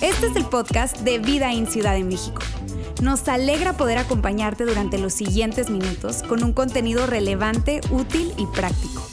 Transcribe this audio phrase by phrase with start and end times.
[0.00, 2.42] Este es el podcast de Vida en Ciudad de México.
[3.02, 9.06] Nos alegra poder acompañarte durante los siguientes minutos con un contenido relevante, útil y práctico.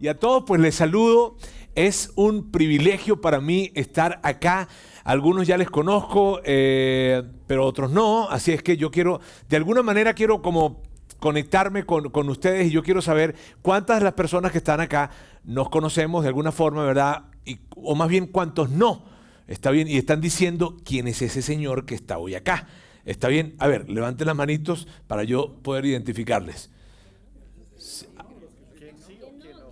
[0.00, 1.36] Y a todos pues les saludo.
[1.74, 4.68] Es un privilegio para mí estar acá.
[5.04, 8.28] Algunos ya les conozco, eh, pero otros no.
[8.28, 10.82] Así es que yo quiero, de alguna manera quiero como
[11.18, 15.10] conectarme con, ustedes y yo quiero saber cuántas de las personas que están acá
[15.44, 17.24] nos conocemos de alguna forma, ¿verdad?
[17.76, 19.04] o más bien cuántos no.
[19.46, 22.68] Está bien, y están diciendo quién es ese señor que está hoy acá.
[23.04, 26.70] Está bien, a ver, levanten las manitos para yo poder identificarles.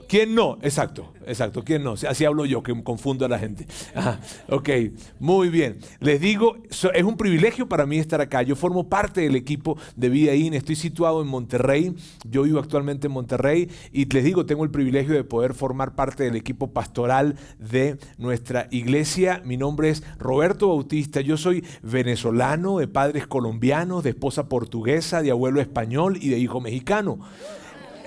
[0.09, 0.57] ¿Quién no?
[0.63, 1.63] Exacto, exacto.
[1.63, 1.93] ¿Quién no?
[1.93, 3.67] Así hablo yo, que confundo a la gente.
[4.49, 4.69] ok,
[5.19, 5.79] muy bien.
[6.01, 8.41] Les digo, es un privilegio para mí estar acá.
[8.41, 10.55] Yo formo parte del equipo de Vida In.
[10.55, 11.95] Estoy situado en Monterrey.
[12.27, 13.69] Yo vivo actualmente en Monterrey.
[13.93, 18.67] Y les digo, tengo el privilegio de poder formar parte del equipo pastoral de nuestra
[18.71, 19.43] iglesia.
[19.45, 21.21] Mi nombre es Roberto Bautista.
[21.21, 26.63] Yo soy venezolano, de padres colombianos, de esposa portuguesa, de abuelo español y de hijo
[26.63, 27.19] mexicano.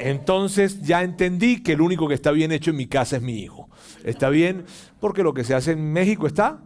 [0.01, 3.39] Entonces ya entendí que el único que está bien hecho en mi casa es mi
[3.39, 3.69] hijo.
[4.03, 4.65] ¿Está bien?
[4.99, 6.61] Porque lo que se hace en México está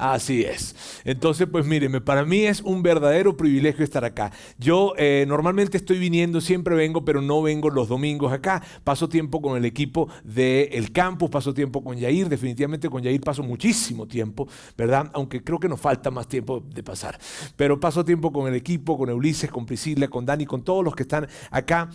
[0.00, 1.02] Así es.
[1.04, 4.32] Entonces, pues míreme, para mí es un verdadero privilegio estar acá.
[4.56, 8.62] Yo eh, normalmente estoy viniendo, siempre vengo, pero no vengo los domingos acá.
[8.82, 12.30] Paso tiempo con el equipo del campus, paso tiempo con Yair.
[12.30, 15.10] Definitivamente con Yair paso muchísimo tiempo, ¿verdad?
[15.12, 17.18] Aunque creo que nos falta más tiempo de pasar.
[17.56, 20.94] Pero paso tiempo con el equipo, con Ulises, con Priscila, con Dani, con todos los
[20.94, 21.90] que están acá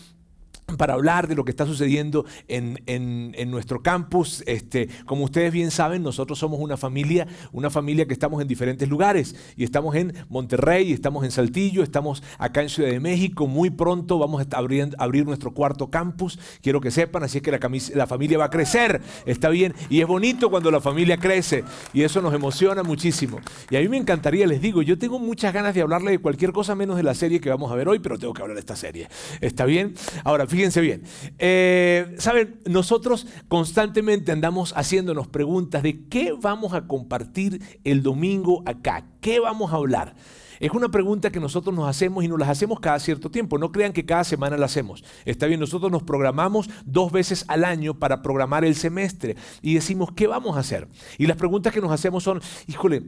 [0.77, 4.43] para hablar de lo que está sucediendo en, nuestro campus.
[4.47, 8.89] Este, como ustedes bien saben, nosotros somos una familia, una familia que estamos en diferentes
[8.89, 9.35] lugares.
[9.55, 13.47] Y estamos en Monterrey, estamos en Saltillo, estamos acá en Ciudad de México.
[13.47, 16.39] Muy pronto vamos a abrir, abrir nuestro cuarto campus.
[16.61, 17.59] Quiero que sepan, así es que la,
[17.93, 19.01] la familia va a crecer.
[19.25, 19.73] Está bien.
[19.89, 21.63] Y es bonito cuando la familia crece.
[21.93, 23.39] Y eso nos emociona muchísimo.
[23.69, 26.51] Y a mí me encantaría, les digo, yo tengo muchas ganas de hablarle de cualquier
[26.51, 28.61] cosa menos de la serie que vamos a ver hoy, pero tengo que hablar de
[28.61, 29.07] esta serie.
[29.41, 29.93] ¿Está bien?
[30.23, 31.03] Ahora, fíjense bien.
[31.37, 39.05] Eh, Saben, nosotros constantemente andamos haciéndonos preguntas de qué vamos a compartir el domingo acá,
[39.19, 40.15] qué vamos a hablar.
[40.61, 43.57] Es una pregunta que nosotros nos hacemos y nos las hacemos cada cierto tiempo.
[43.57, 45.03] No crean que cada semana la hacemos.
[45.25, 50.13] Está bien, nosotros nos programamos dos veces al año para programar el semestre y decimos,
[50.15, 50.87] ¿qué vamos a hacer?
[51.17, 53.03] Y las preguntas que nos hacemos son, híjole,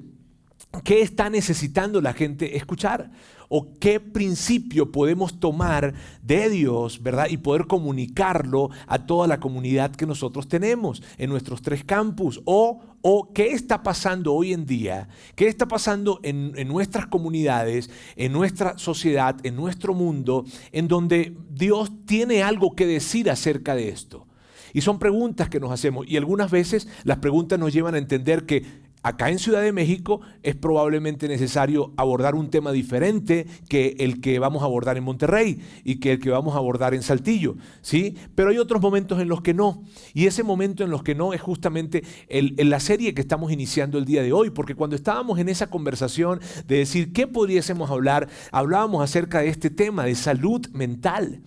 [0.84, 3.12] ¿qué está necesitando la gente escuchar?
[3.50, 7.28] o qué principio podemos tomar de Dios, ¿verdad?
[7.30, 12.82] Y poder comunicarlo a toda la comunidad que nosotros tenemos en nuestros tres campus o,
[13.02, 18.34] o qué está pasando hoy en día, qué está pasando en, en nuestras comunidades, en
[18.34, 24.26] nuestra sociedad, en nuestro mundo, en donde Dios tiene algo que decir acerca de esto.
[24.74, 28.46] Y son preguntas que nos hacemos y algunas veces las preguntas nos llevan a entender
[28.46, 34.22] que acá en Ciudad de México es probablemente necesario abordar un tema diferente que el
[34.22, 37.56] que vamos a abordar en Monterrey y que el que vamos a abordar en Saltillo,
[37.82, 38.16] ¿sí?
[38.36, 39.84] Pero hay otros momentos en los que no.
[40.14, 43.98] Y ese momento en los que no es justamente en la serie que estamos iniciando
[43.98, 48.28] el día de hoy, porque cuando estábamos en esa conversación de decir qué podríamos hablar,
[48.52, 51.42] hablábamos acerca de este tema de salud mental.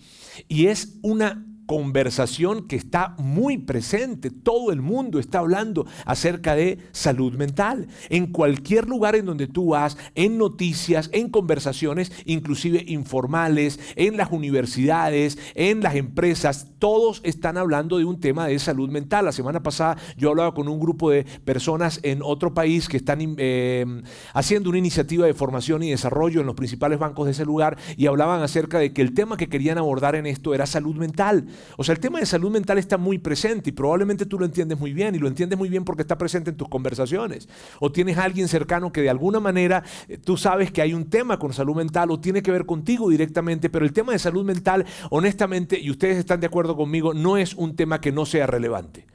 [0.47, 4.29] Y es una conversación que está muy presente.
[4.29, 7.87] Todo el mundo está hablando acerca de salud mental.
[8.09, 14.33] En cualquier lugar en donde tú vas, en noticias, en conversaciones, inclusive informales, en las
[14.33, 19.23] universidades, en las empresas, todos están hablando de un tema de salud mental.
[19.23, 23.19] La semana pasada yo hablaba con un grupo de personas en otro país que están
[23.37, 23.85] eh,
[24.33, 28.07] haciendo una iniciativa de formación y desarrollo en los principales bancos de ese lugar y
[28.07, 31.47] hablaban acerca de que el tema que querían abordar en esto era salud mental.
[31.77, 34.79] O sea, el tema de salud mental está muy presente y probablemente tú lo entiendes
[34.79, 37.47] muy bien y lo entiendes muy bien porque está presente en tus conversaciones.
[37.79, 41.09] O tienes a alguien cercano que de alguna manera eh, tú sabes que hay un
[41.09, 44.45] tema con salud mental o tiene que ver contigo directamente, pero el tema de salud
[44.45, 48.47] mental, honestamente, y ustedes están de acuerdo conmigo, no es un tema que no sea
[48.47, 49.05] relevante.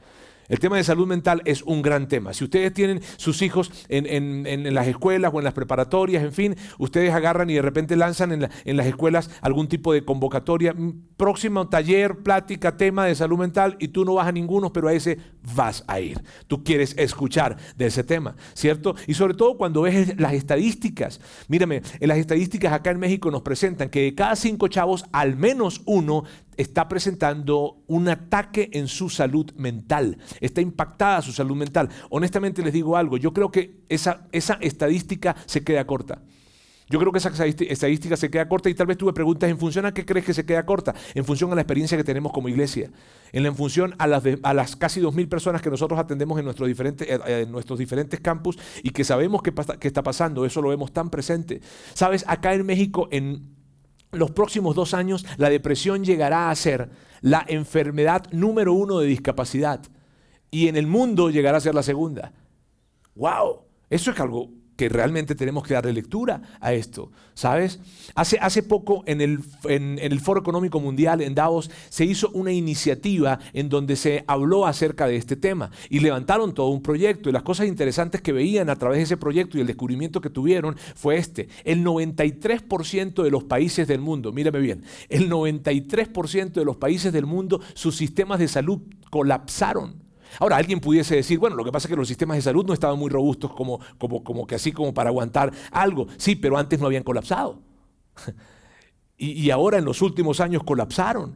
[0.49, 2.33] El tema de salud mental es un gran tema.
[2.33, 7.13] Si ustedes tienen sus hijos en, las escuelas o en las preparatorias, en fin, ustedes
[7.13, 12.23] agarran y de repente lanzan en, las escuelas algún tipo de convocatoria, mm, próximo taller,
[12.23, 15.19] plática, tema de salud mental, y tú no vas a ninguno, pero a ese
[15.55, 16.23] vas a ir.
[16.47, 18.95] Tú quieres escuchar de ese tema, ¿cierto?
[19.07, 21.21] Y sobre todo cuando ves las estadísticas.
[21.49, 25.37] Mírame, en las estadísticas acá en México nos presentan que de cada cinco chavos, al
[25.37, 26.25] menos uno
[26.57, 31.89] está presentando un ataque en su salud mental, está impactada su salud mental.
[32.11, 36.23] Honestamente les digo algo, yo creo que esa, estadística se queda corta.
[36.89, 39.87] Yo creo que esa estadística se queda corta y tal vez tuve preguntas en función
[39.87, 42.49] a qué crees que se queda corta, en función a la experiencia que tenemos como
[42.49, 42.93] iglesia,
[43.33, 47.09] en, función a las, a las casi 2.000 personas que nosotros atendemos en nuestros diferentes,
[47.09, 50.93] eh, en nuestros diferentes campus y que sabemos qué, qué está pasando, eso lo vemos
[50.93, 51.61] tan presente.
[51.93, 53.56] Sabes, acá en México en
[54.17, 56.91] los próximos dos años la depresión llegará a ser
[57.21, 59.81] la enfermedad número uno de discapacidad
[60.51, 62.33] y en el mundo llegará a ser la segunda.
[63.15, 63.63] ¡Wow!
[63.89, 67.81] Eso es algo que realmente tenemos que darle lectura a esto, ¿sabes?
[68.15, 72.53] Hace, hace poco en el, en, el, Foro Económico Mundial en Davos se hizo una
[72.53, 77.33] iniciativa en donde se habló acerca de este tema y levantaron todo un proyecto y
[77.33, 80.77] las cosas interesantes que veían a través de ese proyecto y el descubrimiento que tuvieron
[80.95, 81.49] fue este.
[81.65, 87.27] El 93% de los países del mundo, mírame bien, el 93% de los países del
[87.27, 88.81] mundo, sus sistemas de salud
[89.11, 90.06] colapsaron
[90.39, 92.73] Ahora, alguien pudiese decir, bueno, lo que pasa es que los sistemas de salud no
[92.73, 96.07] estaban muy robustos como, como, como que así como para aguantar algo.
[96.17, 97.61] Sí, pero antes no habían colapsado.
[99.17, 101.35] y, y ahora en los últimos años colapsaron.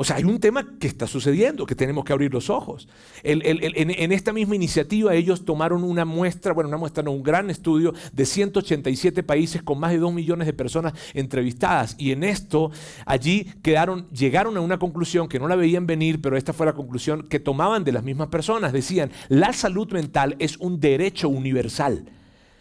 [0.00, 2.86] O sea, hay un tema que está sucediendo, que tenemos que abrir los ojos.
[3.24, 7.92] en, esta misma iniciativa ellos tomaron una muestra, bueno, una muestra, no, un gran estudio
[8.12, 11.96] de 187 países con más de 2 millones de personas entrevistadas.
[11.98, 12.70] Y en esto,
[13.06, 16.74] allí quedaron, llegaron a una conclusión que no la veían venir, pero esta fue la
[16.74, 18.72] conclusión que tomaban de las mismas personas.
[18.72, 22.04] Decían, la salud mental es un derecho universal.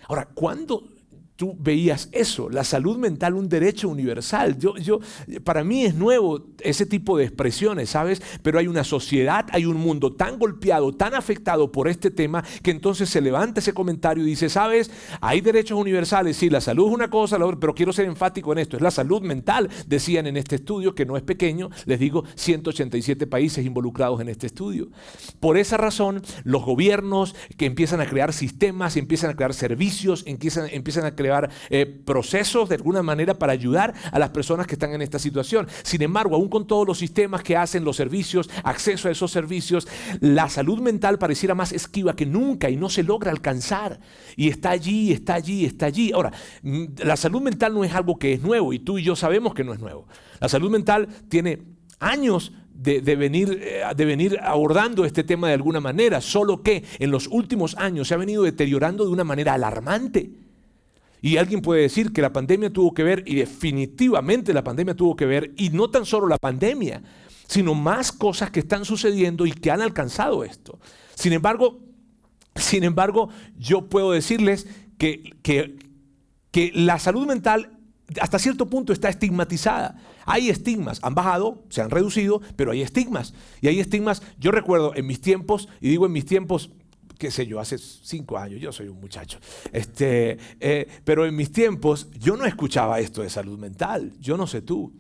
[0.08, 0.97] Ahora, ¿cuándo
[1.38, 4.58] tú veías eso, la salud mental, un derecho universal.
[4.58, 5.00] Yo, yo,
[5.44, 8.22] para mí es nuevo ese tipo de expresiones, ¿sabes?
[8.42, 12.72] Pero hay una sociedad, hay un mundo tan golpeado, tan afectado por este tema, que
[12.72, 14.90] entonces se levanta ese comentario y dice, ¿sabes?
[15.22, 18.76] Hay derechos universales, sí, la salud es una cosa, pero quiero ser enfático en esto,
[18.76, 23.28] es la salud mental, decían en este estudio, que no es pequeño, les digo, 187
[23.28, 24.90] países involucrados en este estudio.
[25.40, 30.68] Por esa razón, los gobiernos que empiezan a crear sistemas, empiezan a crear servicios, empiezan,
[30.72, 31.27] empiezan a crear
[31.70, 35.68] eh, procesos de alguna manera para ayudar a las personas que están en esta situación.
[35.84, 39.88] Sin embargo, aún con todos los sistemas que hacen los servicios, acceso a esos servicios,
[40.20, 44.00] la salud mental pareciera más esquiva que nunca y no se logra alcanzar.
[44.36, 46.12] Y está allí, está allí, está allí.
[46.12, 46.32] Ahora,
[46.64, 49.54] mm, la salud mental no es algo que es nuevo y tú y yo sabemos
[49.54, 50.08] que no es nuevo.
[50.40, 51.62] La salud mental tiene
[52.00, 57.12] años de, venir, eh, de, venir, abordando este tema de alguna manera, solo que en
[57.12, 60.30] los últimos años se ha venido deteriorando de una manera alarmante.
[61.22, 65.16] Y alguien puede decir que la pandemia tuvo que ver, y definitivamente la pandemia tuvo
[65.16, 67.02] que ver, y no tan solo la pandemia,
[67.48, 70.80] sino más cosas que están sucediendo y que han alcanzado esto.
[71.16, 71.80] Sin embargo,
[72.56, 74.68] sin embargo, yo puedo decirles
[74.98, 75.78] que, que,
[76.52, 77.78] que la salud mental
[78.22, 80.00] hasta cierto punto está estigmatizada.
[80.26, 83.34] Hay estigmas, han bajado, se han reducido, pero hay estigmas.
[83.62, 86.72] Y hay estigmas, yo recuerdo en mis tiempos, y digo en mis tiempos,
[87.18, 89.40] qué sé yo, hace cinco años, yo soy un muchacho,
[89.72, 94.48] este, eh, pero en mis tiempos yo no escuchaba esto de salud mental, yo no
[94.48, 94.94] sé tú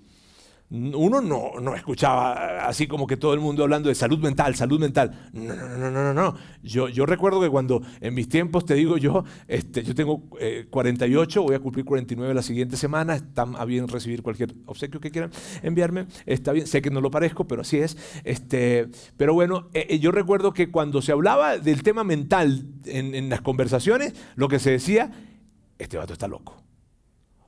[0.70, 4.80] uno no, no, escuchaba así como que todo el mundo hablando de salud mental, salud
[4.80, 5.30] mental.
[5.32, 6.36] No, no, no, no, no.
[6.62, 10.24] Yo, yo recuerdo que cuando en mis tiempos, te digo yo, este, yo tengo
[10.70, 15.00] 48, eh, voy a cumplir 49 la siguiente semana, están a bien recibir cualquier obsequio
[15.00, 15.32] que quieran
[15.64, 17.98] enviarme, está bien, sé que no lo parezco, pero así es.
[18.26, 23.16] Este, pero bueno, eh, eh, yo recuerdo que cuando se hablaba del tema mental en,
[23.16, 25.12] en las conversaciones, lo que se decía,
[25.80, 26.62] este vato está loco.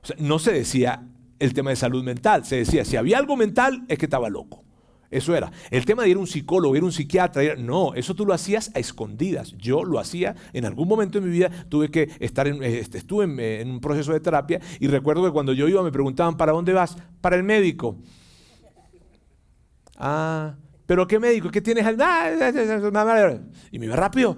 [0.02, 1.06] O sea, no se decía,
[1.40, 2.44] el tema de salud mental.
[2.44, 4.62] Se decía, si había algo mental, es que estaba loco.
[5.10, 5.50] Eso era.
[5.72, 8.32] El tema de ir a un psicólogo, ir a un psiquiatra, no, eso tú lo
[8.32, 9.52] hacías a escondidas.
[9.58, 13.24] Yo lo hacía en algún momento de mi vida, tuve que estar en, este, estuve
[13.24, 16.52] en, en, un proceso de terapia y recuerdo que cuando yo iba me preguntaban, ¿para
[16.52, 16.96] dónde vas?
[17.20, 17.96] Para el médico.
[19.96, 20.54] Ah,
[20.90, 21.52] ¿Pero qué médico?
[21.52, 21.86] ¿Qué tienes?
[23.70, 24.36] Y me iba rápido,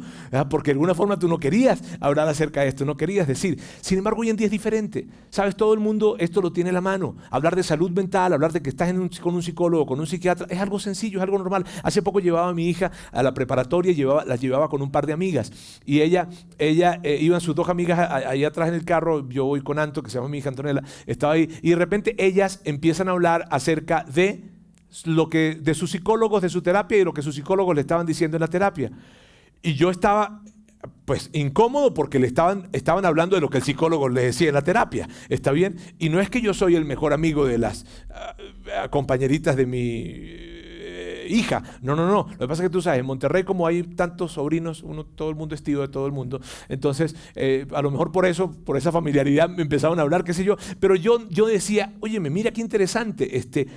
[0.51, 3.59] porque de alguna forma tú no querías hablar acerca de esto, no querías decir.
[3.81, 5.09] Sin embargo, hoy en día es diferente.
[5.31, 7.17] Sabes, todo el mundo esto lo tiene en la mano.
[7.31, 8.93] Hablar de salud mental, hablar de que estás
[9.23, 11.65] con un psicólogo, con un psiquiatra, es algo sencillo, es algo normal.
[11.83, 15.07] Hace poco llevaba a mi hija a la preparatoria, llevaba, la llevaba con un par
[15.07, 15.51] de amigas.
[15.87, 16.29] Y ella,
[16.59, 20.03] ella eh, iban sus dos amigas ahí atrás en el carro, yo voy con Anto,
[20.03, 23.49] que se llama mi hija Antonella, estaba ahí, y de repente ellas empiezan a hablar
[23.51, 24.52] acerca de
[25.05, 28.07] lo que de sus psicólogos, de su terapia y lo que sus psicólogos le estaban
[28.07, 28.91] diciendo en la terapia.
[29.63, 30.43] Y yo estaba
[31.05, 34.55] pues incómodo porque le estaban, estaban hablando de lo que el psicólogo le decía en
[34.55, 35.09] la terapia.
[35.29, 35.77] ¿Está bien?
[35.99, 40.05] Y no es que yo soy el mejor amigo de las ah, compañeritas de mi
[40.07, 41.63] eh, hija.
[41.83, 42.29] No, no, no.
[42.31, 45.31] Lo que pasa es que tú sabes, en Monterrey como hay tantos sobrinos, uno, todo
[45.31, 46.41] el mundo es tío de todo el mundo.
[46.69, 50.35] Entonces, eh, a lo mejor por eso, por esa familiaridad me empezaron a hablar, qué
[50.35, 50.57] sé yo.
[50.81, 53.37] Pero yo, yo decía, oye, mira qué interesante.
[53.37, 53.69] Este,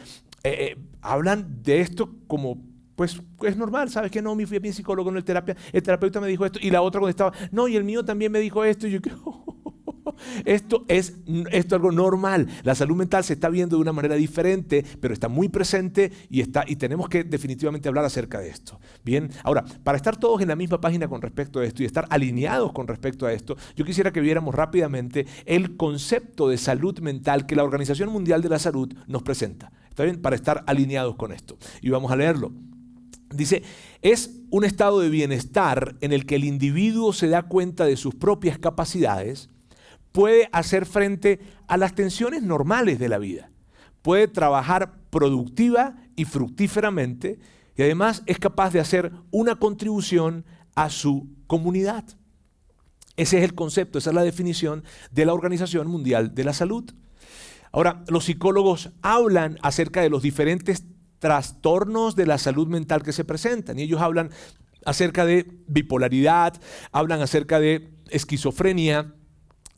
[0.45, 2.61] eh, eh, hablan de esto como,
[2.95, 5.81] pues es normal, ¿sabes que No, me fui a mi psicólogo en el terapia, el
[5.81, 8.39] terapeuta me dijo esto, y la otra cuando estaba, no, y el mío también me
[8.39, 8.99] dijo esto, y yo,
[10.45, 11.15] esto es,
[11.51, 12.47] esto algo normal.
[12.63, 16.41] La salud mental se está viendo de una manera diferente, pero está muy presente y,
[16.41, 18.79] está, y tenemos que definitivamente hablar acerca de esto.
[19.03, 22.05] Bien, ahora, para estar todos en la misma página con respecto a esto y estar
[22.09, 27.45] alineados con respecto a esto, yo quisiera que viéramos rápidamente el concepto de salud mental
[27.45, 29.71] que la Organización Mundial de la Salud nos presenta.
[29.95, 30.21] ¿Está bien?
[30.21, 31.57] Para estar alineados con esto.
[31.79, 32.51] Y vamos a leerlo.
[33.33, 33.63] Dice,
[34.01, 38.13] es un estado de bienestar en el que el individuo se da cuenta de sus
[38.13, 39.47] propias capacidades,
[40.11, 43.51] puede hacer frente a las tensiones normales de la vida,
[44.01, 47.39] puede trabajar productiva y fructíferamente
[47.77, 50.43] y además es capaz de hacer una contribución
[50.75, 52.03] a su comunidad.
[53.15, 56.83] Ese es el concepto, esa es la definición de la Organización Mundial de la Salud.
[57.75, 60.85] Ahora, los psicólogos hablan acerca de los diferentes
[61.19, 63.77] trastornos de la salud mental que se presentan.
[63.77, 64.29] Y ellos hablan
[64.85, 66.53] acerca de bipolaridad,
[66.93, 69.13] hablan acerca de esquizofrenia,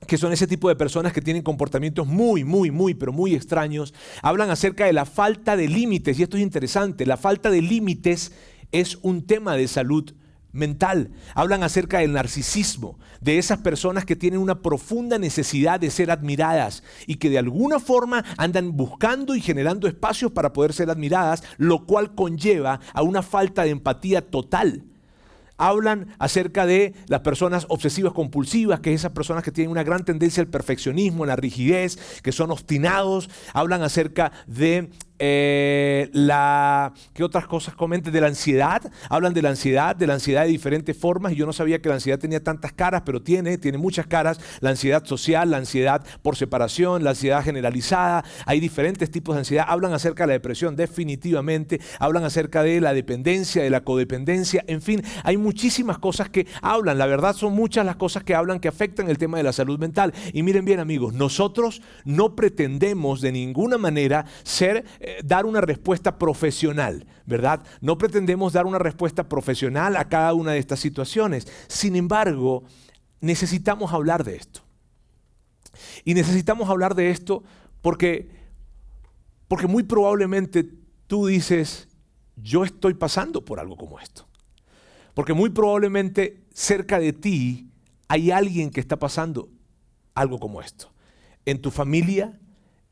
[0.06, 3.96] que son ese tipo de personas que tienen comportamientos muy, muy, muy, pero muy extraños.
[4.22, 8.32] Hablan acerca de la falta de límites, y esto es interesante, la falta de límites
[8.72, 10.14] es un tema de salud
[10.58, 11.12] mental.
[11.36, 16.84] Hablan acerca del narcisismo, de esas personas que tienen una profunda necesidad de ser admiradas
[17.06, 21.86] y que de alguna forma andan buscando y generando espacios para poder ser admiradas, lo
[21.86, 24.84] cual conlleva a una falta de empatía total
[25.58, 30.06] hablan acerca de las personas obsesivas compulsivas, que es esas personas que tienen una gran
[30.06, 37.24] tendencia al perfeccionismo, a la rigidez, que son obstinados, hablan acerca de eh, la, ¿Qué
[37.24, 38.14] otras cosas comenten?
[38.14, 38.82] De la ansiedad.
[39.10, 41.34] Hablan de la ansiedad, de la ansiedad de diferentes formas.
[41.34, 44.40] Y yo no sabía que la ansiedad tenía tantas caras, pero tiene, tiene muchas caras.
[44.60, 48.24] La ansiedad social, la ansiedad por separación, la ansiedad generalizada.
[48.46, 49.66] Hay diferentes tipos de ansiedad.
[49.68, 51.82] Hablan acerca de la depresión, definitivamente.
[52.00, 54.64] Hablan acerca de la dependencia, de la codependencia.
[54.68, 56.98] En fin, hay muchísimas cosas que hablan.
[56.98, 59.80] La verdad son muchas las cosas que hablan que afectan el tema de la salud
[59.80, 60.14] mental.
[60.34, 66.18] Y miren bien amigos, nosotros no pretendemos de ninguna manera ser eh, dar una respuesta
[66.18, 67.66] profesional, ¿verdad?
[67.80, 71.48] No pretendemos dar una respuesta profesional a cada una de estas situaciones.
[71.70, 72.66] Sin embargo,
[73.22, 74.64] necesitamos hablar de esto.
[76.04, 77.42] Y necesitamos hablar de esto
[77.82, 78.30] porque,
[79.48, 80.70] porque muy probablemente
[81.08, 81.88] tú dices,
[82.36, 84.28] yo estoy pasando por algo como esto.
[85.14, 87.72] Porque muy probablemente cerca de ti
[88.10, 89.48] hay alguien que está pasando
[90.16, 90.92] algo como esto.
[91.46, 92.38] En tu familia,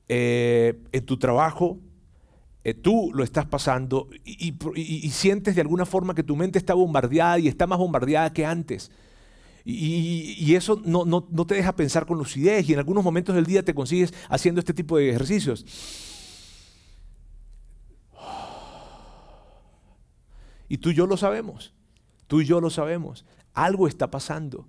[0.08, 1.80] eh, en tu trabajo,
[2.66, 4.56] eh, tú lo estás pasando y,
[5.12, 8.90] sientes de alguna forma que tu mente está bombardeada y está más bombardeada que antes.
[9.64, 13.64] Y, eso no, no, te deja pensar con lucidez y en algunos momentos del día
[13.64, 15.64] te consigues haciendo este tipo de ejercicios.
[20.68, 21.76] Y tú y yo lo sabemos,
[22.26, 23.26] tú y yo lo sabemos.
[23.54, 24.68] Algo está pasando.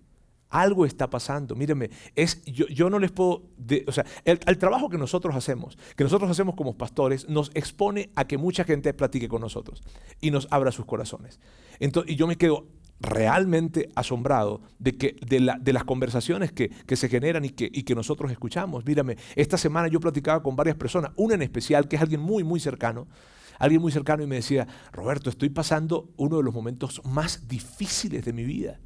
[0.51, 1.55] Algo está pasando.
[1.55, 3.43] Mírenme, es, yo, no les puedo,
[3.87, 8.27] o sea, el, trabajo que nosotros hacemos, que nosotros hacemos como pastores, nos expone a
[8.27, 9.83] que mucha gente platique con nosotros
[10.21, 11.41] y nos abra sus corazones.
[11.81, 12.67] Entonces, y yo me quedo
[13.01, 18.31] realmente asombrado de, que, de, las conversaciones que, se generan y que, y que nosotros
[18.31, 18.87] escuchamos.
[18.87, 22.45] Mírame, esta semana yo platicaba con varias personas, una en especial que es alguien muy,
[22.45, 23.07] muy cercano,
[23.59, 28.25] alguien muy cercano y me decía, Roberto, estoy pasando uno de los momentos más difíciles
[28.25, 28.81] de mi vida.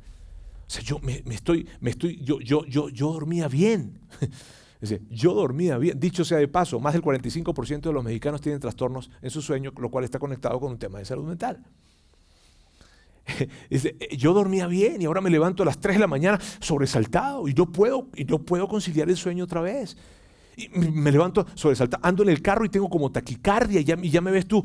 [0.71, 3.99] O sea, yo me, estoy, me estoy, yo, yo, yo, yo dormía bien.
[5.11, 5.99] yo dormía bien.
[5.99, 9.73] Dicho sea de paso, más del 45% de los mexicanos tienen trastornos en su sueño,
[9.77, 11.65] lo cual está conectado con un tema de salud mental.
[14.17, 17.55] yo dormía bien y ahora me levanto a las 3 de la mañana sobresaltado y
[17.55, 19.97] no puedo, y no puedo conciliar el sueño otra vez.
[20.57, 24.31] Y me levanto sobresaltado, ando en el carro y tengo como taquicardia y ya me
[24.31, 24.63] ves tú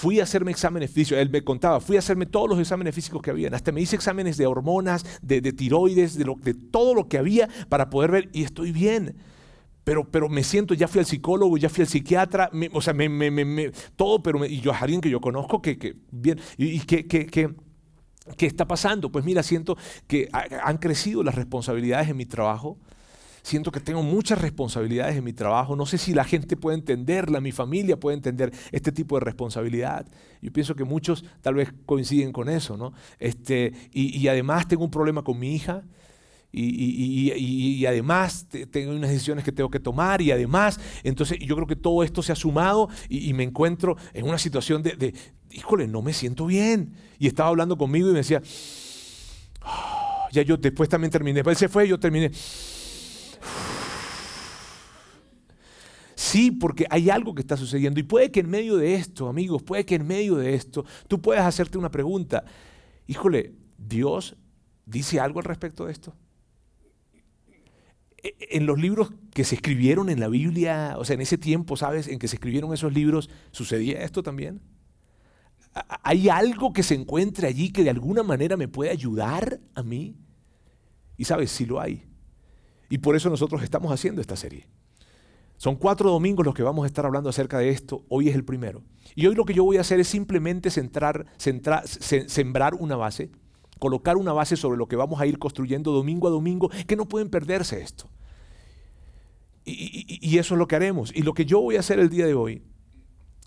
[0.00, 3.20] fui a hacerme exámenes físicos, él me contaba, fui a hacerme todos los exámenes físicos
[3.20, 7.18] que había, hasta me hice exámenes de hormonas, de, tiroides, de, de todo lo que
[7.18, 9.18] había para poder ver y estoy bien.
[9.84, 13.08] Pero, pero, me siento, ya fui al psicólogo, ya fui al psiquiatra, o sea, me,
[13.08, 17.06] me, todo, pero y yo a alguien que yo conozco que, que bien, y, que,
[17.06, 17.54] que, que,
[18.38, 19.12] ¿qué está pasando?
[19.12, 19.76] Pues mira, siento
[20.06, 22.78] que han crecido las responsabilidades en mi trabajo,
[23.42, 25.76] Siento que tengo muchas responsabilidades en mi trabajo.
[25.76, 30.06] No sé si la gente puede entenderla, mi familia puede entender este tipo de responsabilidad.
[30.42, 32.92] Yo pienso que muchos tal vez coinciden con eso, ¿no?
[33.18, 35.84] Este, y, además tengo un problema con mi hija.
[36.52, 41.76] Y, además tengo unas decisiones que tengo que tomar y además, entonces yo creo que
[41.76, 45.14] todo esto se ha sumado y, me encuentro en una situación de, de,
[45.50, 46.94] híjole, no me siento bien.
[47.18, 48.42] Y estaba hablando conmigo y me decía,
[49.62, 52.30] ah, ya yo después también terminé, él se fue, yo terminé.
[56.20, 57.98] Sí, porque hay algo que está sucediendo.
[57.98, 61.22] Y puede que en medio de esto, amigos, puede que en medio de esto tú
[61.22, 62.44] puedas hacerte una pregunta.
[63.06, 64.36] Híjole, ¿Dios
[64.84, 66.14] dice algo al respecto de esto?
[68.22, 71.78] e, en los libros que se escribieron en la Biblia, o sea, en ese tiempo,
[71.78, 72.06] ¿sabes?
[72.06, 74.60] En que se escribieron esos libros, ¿sucedía esto también?
[76.02, 80.18] ¿Hay algo que se encuentre allí que de alguna manera me puede ayudar a mí?
[81.16, 82.04] Y sabes, sí lo hay.
[82.90, 84.68] Y por eso nosotros estamos haciendo esta serie.
[85.60, 88.06] Son cuatro domingos los que vamos a estar hablando acerca de esto.
[88.08, 88.82] Hoy es el primero.
[89.14, 93.30] Y hoy lo que yo voy a hacer es simplemente centrar, sembrar una base,
[93.78, 97.04] colocar una base sobre lo que vamos a ir construyendo domingo a domingo, que no
[97.04, 98.08] pueden perderse esto.
[99.66, 101.14] Y, y eso es lo que haremos.
[101.14, 102.62] Y lo que yo voy a hacer el día de hoy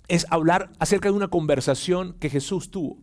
[0.08, 3.00] es hablar acerca de una conversación que Jesús tuvo.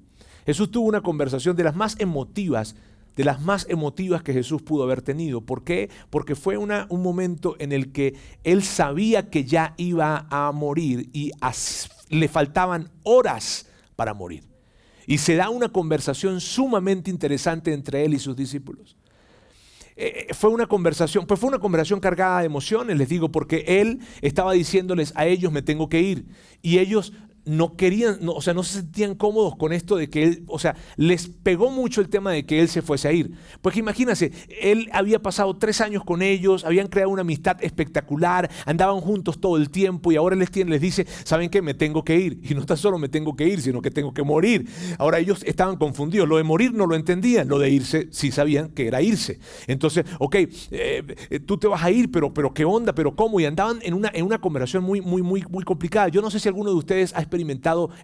[0.46, 2.76] Jesús tuvo una conversación de las más emotivas,
[3.16, 5.40] de las más emotivas que Jesús pudo haber tenido.
[5.40, 5.90] ¿Por qué?
[6.10, 8.14] Porque fue una, un momento en el que
[8.44, 11.32] él sabía que ya iba a morir y
[12.08, 14.44] le faltaban horas para morir.
[15.06, 18.96] Y se da una conversación sumamente interesante entre él y sus discípulos.
[19.96, 23.64] Eh, eh, fue una conversación, pues fue una conversación cargada de emociones, les digo, porque
[23.66, 26.24] él estaba diciéndoles a ellos me tengo que ir
[26.62, 27.12] y ellos
[27.44, 30.76] no querían, o sea, no se sentían cómodos con esto de que él, o sea,
[30.96, 33.32] les pegó mucho el tema de que él se fuese a ir.
[33.62, 39.00] Pues imagínense, él había pasado tres años con ellos, habían creado una amistad espectacular, andaban
[39.00, 41.62] juntos todo el tiempo y ahora les, tiene, les dice, ¿saben qué?
[41.62, 42.40] Me tengo que ir.
[42.42, 44.68] Y no tan solo me tengo que ir, sino que tengo que morir.
[44.98, 48.70] Ahora ellos estaban confundidos, lo de morir no lo entendían, lo de irse sí sabían
[48.70, 49.40] que era irse.
[49.66, 50.36] Entonces, ok,
[50.70, 52.94] eh, tú te vas a ir, pero, pero ¿qué onda?
[52.94, 53.40] ¿Pero cómo?
[53.40, 56.08] Y andaban en una, en una conversación muy, muy, muy, muy complicada.
[56.08, 57.39] Yo no sé si alguno de ustedes ha experimentado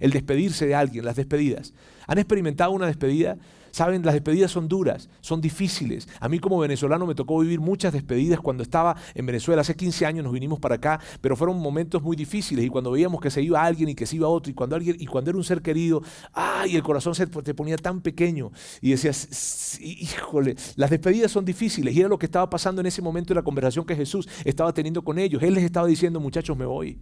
[0.00, 1.75] el despedirse de alguien, las despedidas?
[2.07, 3.37] ¿Han experimentado una despedida?
[3.76, 6.09] Saben, las despedidas son duras, son difíciles.
[6.19, 9.61] A mí como venezolano me tocó vivir muchas despedidas cuando estaba en Venezuela.
[9.61, 12.64] Hace 15 años nos vinimos para acá, pero fueron momentos muy difíciles.
[12.64, 14.97] Y cuando veíamos que se iba alguien y que se iba otro, y cuando, alguien,
[14.99, 16.02] y cuando era un ser querido,
[16.33, 16.75] ¡ay!
[16.75, 18.50] El corazón se te ponía tan pequeño.
[18.81, 21.95] Y decías, híjole, las despedidas son difíciles.
[21.95, 24.73] Y era lo que estaba pasando en ese momento en la conversación que Jesús estaba
[24.73, 25.43] teniendo con ellos.
[25.43, 26.99] Él les estaba diciendo, muchachos, me voy.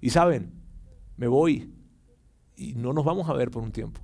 [0.00, 0.50] Y saben,
[1.18, 1.70] me voy
[2.56, 4.00] y no nos vamos a ver por un tiempo,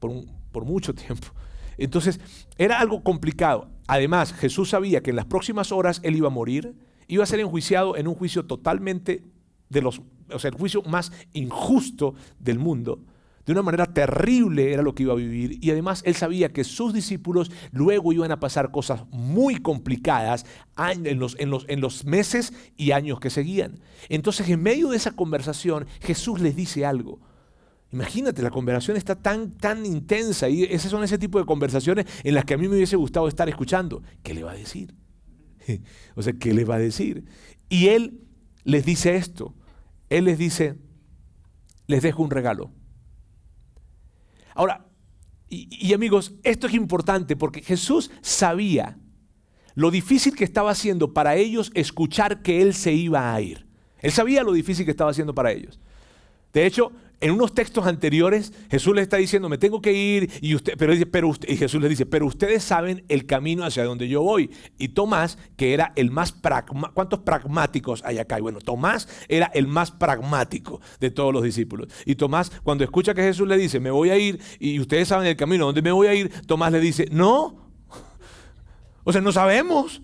[0.00, 0.10] por,
[0.50, 1.28] por mucho tiempo.
[1.78, 2.20] Entonces,
[2.58, 3.68] era algo complicado.
[3.86, 6.74] Además, Jesús sabía que en las próximas horas él iba a morir,
[7.06, 9.22] iba a ser enjuiciado en un juicio totalmente
[9.68, 10.00] de los,
[10.32, 13.00] o sea, el juicio más injusto del mundo.
[13.46, 16.64] De una manera terrible era lo que iba a vivir y además él sabía que
[16.64, 20.46] sus discípulos luego iban a pasar cosas muy complicadas
[20.78, 23.80] en los, en los, meses y años que seguían.
[24.08, 27.20] Entonces en medio de esa conversación Jesús les dice algo.
[27.92, 32.34] Imagínate, la conversación está tan, tan intensa y esas son ese tipo de conversaciones en
[32.34, 34.02] las que a mí me hubiese gustado estar escuchando.
[34.22, 34.94] ¿Qué le va a decir?
[36.16, 37.24] o sea, ¿qué le va a decir?
[37.68, 38.20] Y él
[38.64, 39.54] les dice esto.
[40.08, 40.76] Él les dice,
[41.86, 42.72] les dejo un regalo.
[44.54, 44.86] Ahora,
[45.48, 48.98] y, amigos, esto es importante porque Jesús sabía
[49.74, 53.66] lo difícil que estaba haciendo para ellos escuchar que Él se iba a ir.
[54.00, 55.78] Él sabía lo difícil que estaba haciendo para ellos.
[56.52, 56.92] De hecho,
[57.24, 60.92] en unos textos anteriores, Jesús les está diciendo, me tengo que ir, y, usted, pero,
[61.10, 64.50] pero y Jesús les dice, pero ustedes saben el camino hacia donde yo voy.
[64.76, 68.38] Y Tomás, que era el más pragmático, ¿cuántos pragmáticos hay acá?
[68.38, 71.88] Y bueno, Tomás era el más pragmático de todos los discípulos.
[72.04, 75.26] Y Tomás, cuando escucha que Jesús le dice, me voy a ir, y ustedes saben
[75.26, 77.72] el camino donde me voy a ir, Tomás le dice, no,
[79.02, 80.02] o sea, no sabemos.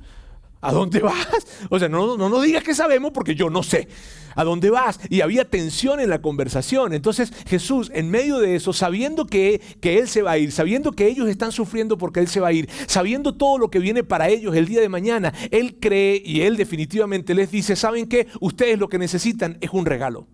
[0.63, 1.47] ¿A dónde vas?
[1.71, 3.89] O sea, no, no, no digas que sabemos porque yo no sé.
[4.35, 5.01] ¿A dónde vas?
[5.09, 6.93] Y había tensión en la conversación.
[6.93, 10.93] Entonces Jesús, en medio de eso, sabiendo que, que Él se va a ir, sabiendo
[10.93, 14.05] que ellos están sufriendo porque Él se va a ir, sabiendo todo lo que viene
[14.05, 18.27] para ellos el día de mañana, Él cree y Él definitivamente les dice, ¿saben qué?
[18.41, 20.29] Ustedes lo que necesitan es un regalo.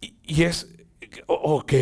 [0.00, 0.68] Y, y es,
[1.26, 1.72] ok,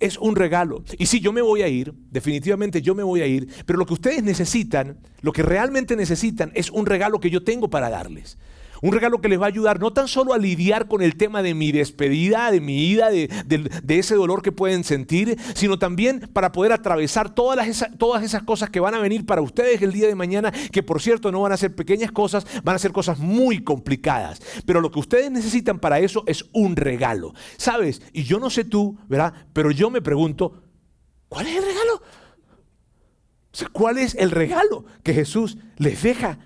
[0.00, 0.82] es un regalo.
[0.98, 3.86] Y sí, yo me voy a ir, definitivamente yo me voy a ir, pero lo
[3.86, 8.38] que ustedes necesitan, lo que realmente necesitan es un regalo que yo tengo para darles.
[8.82, 11.42] Un regalo que les va a ayudar no tan solo a lidiar con el tema
[11.42, 16.52] de mi despedida, de mi ida, de, ese dolor que pueden sentir, sino también para
[16.52, 20.06] poder atravesar todas, esas, todas esas cosas que van a venir para ustedes el día
[20.06, 23.18] de mañana, que por cierto no van a ser pequeñas cosas, van a ser cosas
[23.18, 24.40] muy complicadas.
[24.64, 27.34] Pero lo que ustedes necesitan para eso es un regalo.
[27.58, 28.00] ¿Sabes?
[28.12, 29.34] Y yo no sé tú, ¿verdad?
[29.52, 30.62] Pero yo me pregunto,
[31.28, 32.02] ¿cuál es el regalo?
[33.72, 36.38] ¿Cuál es el regalo que Jesús les deja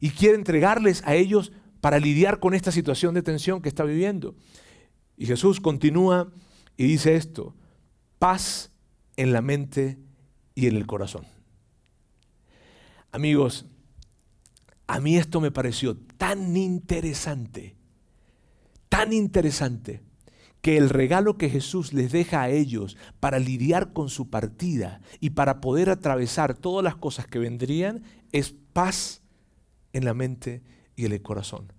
[0.00, 1.52] y quiere entregarles a ellos
[1.82, 4.36] para lidiar con esta situación de tensión que está viviendo.
[5.16, 6.32] Y Jesús continúa
[6.76, 7.56] y dice esto,
[8.20, 8.70] paz
[9.16, 9.98] en la mente
[10.54, 11.26] y en el corazón.
[13.10, 13.66] Amigos,
[14.86, 17.74] a mí esto me pareció tan interesante,
[18.88, 20.02] tan interesante,
[20.60, 25.30] que el regalo que Jesús les deja a ellos para lidiar con su partida y
[25.30, 29.20] para poder atravesar todas las cosas que vendrían es paz
[29.92, 30.62] en la mente
[30.96, 31.72] y el corazón.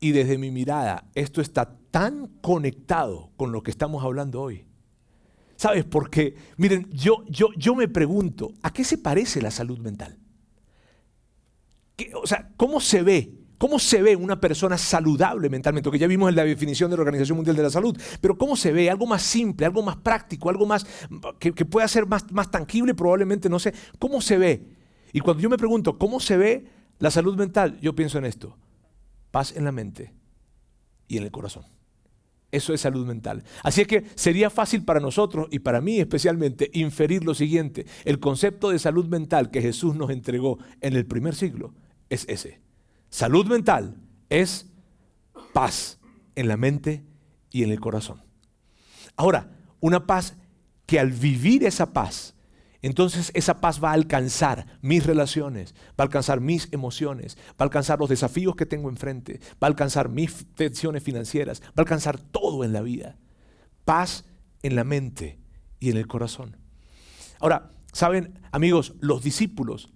[0.00, 4.66] Y desde mi mirada, esto está tan conectado con lo que estamos hablando hoy.
[5.56, 6.34] ¿Sabes por qué?
[6.56, 10.18] Miren, yo, yo, yo me pregunto, ¿a qué se parece la salud mental?
[12.20, 13.32] o sea, ¿cómo se ve?
[13.56, 15.90] ¿Cómo se ve una persona saludable mentalmente?
[15.90, 18.56] Que ya vimos en la definición de la Organización Mundial de la Salud, pero ¿cómo
[18.56, 18.90] se ve?
[18.90, 20.84] Algo más simple, algo más práctico, algo más
[21.38, 23.72] que, pueda ser más, más tangible, probablemente, no sé.
[23.98, 24.66] ¿Cómo se ve?
[25.12, 26.66] Y cuando yo me pregunto, ¿cómo se ve
[26.98, 27.78] la salud mental?
[27.80, 28.56] Yo pienso en esto.
[29.30, 30.12] Paz en la mente
[31.08, 31.64] y en el corazón.
[32.50, 33.42] Eso es salud mental.
[33.64, 37.84] Así es que sería fácil para nosotros y para mí especialmente inferir lo siguiente.
[38.04, 41.74] El concepto de salud mental que Jesús nos entregó en el primer siglo
[42.10, 42.60] es ese.
[43.10, 43.96] Salud mental
[44.28, 44.70] es
[45.52, 45.98] paz
[46.36, 47.04] en la mente
[47.50, 48.22] y en el corazón.
[49.16, 50.36] Ahora, una paz
[50.86, 52.33] que al vivir esa paz
[52.86, 57.64] entonces esa paz va a alcanzar mis relaciones, va a alcanzar mis emociones, va a
[57.64, 62.20] alcanzar los desafíos que tengo enfrente, va a alcanzar mis tensiones financieras, va a alcanzar
[62.20, 63.16] todo en la vida.
[63.86, 64.26] Paz
[64.62, 65.38] en la mente
[65.80, 66.58] y en el corazón.
[67.40, 69.90] Ahora, saben, amigos, los discípulos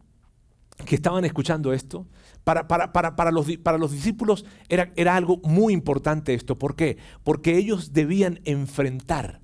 [0.87, 2.07] que estaban escuchando esto,
[2.43, 6.59] para, para, los, para los, discípulos era, era algo muy importante esto.
[6.59, 6.97] ¿Por qué?
[7.23, 9.43] Porque ellos debían enfrentar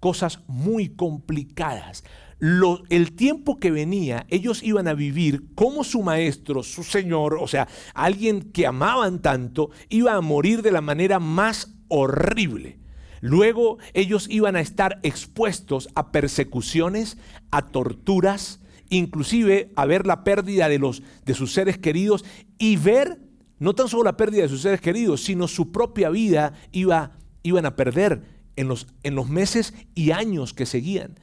[0.00, 2.04] cosas muy complicadas
[2.40, 7.66] el tiempo que venía, ellos iban a vivir como su maestro, su Señor, o sea,
[7.94, 12.78] alguien que amaban tanto, iba a morir de la manera más horrible.
[13.20, 17.16] Luego ellos iban a estar expuestos a persecuciones,
[17.50, 22.24] a torturas, inclusive a ver la pérdida de, los, de sus seres queridos
[22.58, 23.18] y ver
[23.58, 27.64] no tan solo la pérdida de sus seres queridos, sino su propia vida iba, iban
[27.64, 28.22] a perder
[28.56, 31.18] en los, en los meses y años que seguían.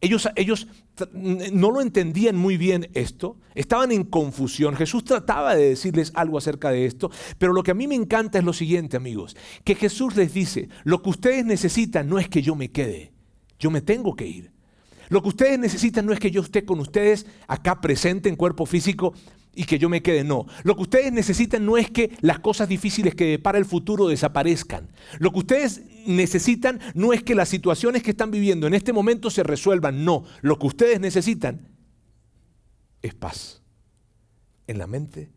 [0.00, 0.68] Ellos, ellos
[1.12, 4.76] no lo entendían muy bien esto, estaban en confusión.
[4.76, 8.38] Jesús trataba de decirles algo acerca de esto, pero lo que a mí me encanta
[8.38, 12.42] es lo siguiente, amigos, que Jesús les dice, lo que ustedes necesitan no es que
[12.42, 13.12] yo me quede,
[13.58, 14.52] yo me tengo que ir.
[15.08, 18.66] Lo que ustedes necesitan no es que yo esté con ustedes acá presente en cuerpo
[18.66, 19.14] físico
[19.58, 20.22] y que yo me quede.
[20.22, 20.46] No.
[20.62, 24.88] Lo que ustedes necesitan no es que las cosas difíciles que depara el futuro desaparezcan.
[25.18, 29.30] Lo que ustedes necesitan no es que las situaciones que están viviendo en este momento
[29.30, 30.04] se resuelvan.
[30.04, 30.22] No.
[30.42, 31.74] Lo que ustedes necesitan
[33.02, 33.60] es paz
[34.68, 35.32] en la mente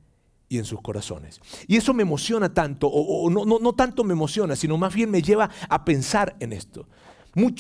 [0.49, 1.41] y en sus corazones.
[1.65, 5.09] Y eso me emociona tanto, o, no, no, no tanto me emociona, sino más bien
[5.09, 6.87] me lleva a pensar en esto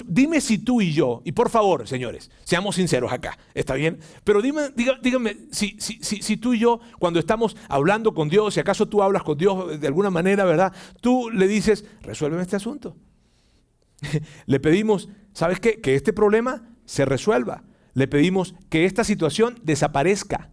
[0.05, 3.99] dime si tú y yo, y por favor, señores, seamos sinceros acá, ¿está bien?
[4.23, 9.01] Pero dime, dígame si, tú y yo, cuando estamos hablando con Dios, si acaso tú
[9.01, 10.73] hablas con Dios de alguna manera, ¿verdad?
[10.99, 12.97] Tú le dices, resuélveme este asunto.
[14.45, 15.79] le pedimos, ¿sabes qué?
[15.79, 17.63] Que este problema se resuelva.
[17.93, 20.51] Le pedimos que esta situación desaparezca.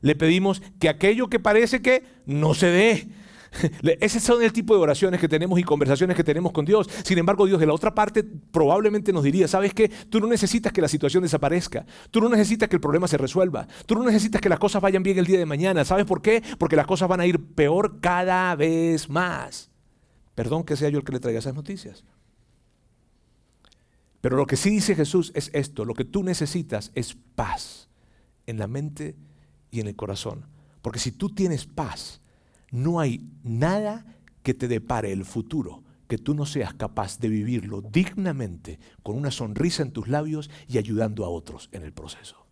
[0.00, 3.08] Le pedimos que aquello que parece que no se dé.
[4.00, 6.88] Ese son el tipo de oraciones que tenemos y conversaciones que tenemos con Dios.
[7.04, 9.88] Sin embargo, Dios de la otra parte probablemente nos diría, ¿sabes qué?
[9.88, 11.84] Tú no necesitas que la situación desaparezca.
[12.10, 13.66] Tú no necesitas que el problema se resuelva.
[13.86, 15.84] Tú no necesitas que las cosas vayan bien el día de mañana.
[15.84, 16.42] ¿Sabes por qué?
[16.58, 19.70] Porque las cosas van a ir peor cada vez más.
[20.34, 22.04] Perdón que sea yo el que le traiga esas noticias.
[24.20, 25.84] Pero lo que sí dice Jesús es esto.
[25.84, 27.88] Lo que tú necesitas es paz
[28.46, 29.16] en la mente
[29.70, 30.46] y en el corazón.
[30.82, 32.19] Porque si tú tienes paz,
[32.70, 34.04] no hay nada
[34.42, 39.30] que te depare el futuro que tú no seas capaz de vivirlo dignamente, con una
[39.30, 42.46] sonrisa en tus labios y ayudando a otros en el proceso.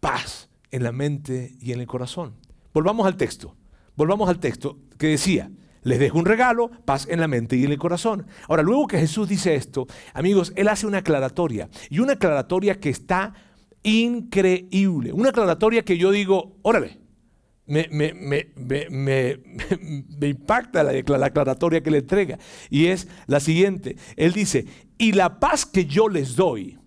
[0.00, 2.36] Paz en la mente y en el corazón.
[2.72, 3.54] Volvamos al texto.
[3.96, 5.50] Volvamos al texto que decía,
[5.82, 8.26] les dejo un regalo, paz en la mente y en el corazón.
[8.48, 11.68] Ahora, luego que Jesús dice esto, amigos, Él hace una aclaratoria.
[11.90, 13.34] Y una aclaratoria que está
[13.82, 15.12] increíble.
[15.12, 16.98] Una aclaratoria que yo digo, órale,
[18.90, 19.38] me,
[20.22, 22.38] impacta la, la aclaratoria que le entrega.
[22.70, 23.96] Y es la siguiente.
[24.16, 26.78] Él dice, y la paz que yo les doy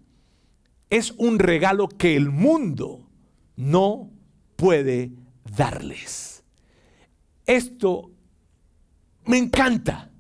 [0.89, 3.07] es un regalo que el mundo
[3.55, 4.11] no
[4.55, 5.11] puede
[5.55, 6.43] darles.
[7.45, 8.11] Esto
[9.25, 10.11] me encanta.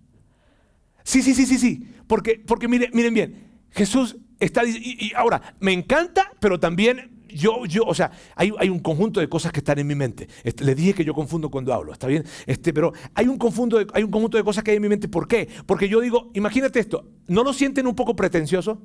[1.03, 1.87] Sí, sí, sí, sí, sí.
[2.07, 7.65] Porque, porque miren, miren bien, Jesús está y, y ahora me encanta, pero también yo,
[7.65, 10.27] yo, o sea, hay, un conjunto de cosas que están en mi mente.
[10.43, 12.23] Este, le dije que yo confundo cuando hablo, ¿está bien?
[12.45, 15.07] Este, pero hay un, confundo hay un conjunto de cosas que hay en mi mente.
[15.07, 15.47] ¿Por qué?
[15.65, 18.81] Porque yo digo, imagínate esto, ¿no lo sienten un poco pretencioso?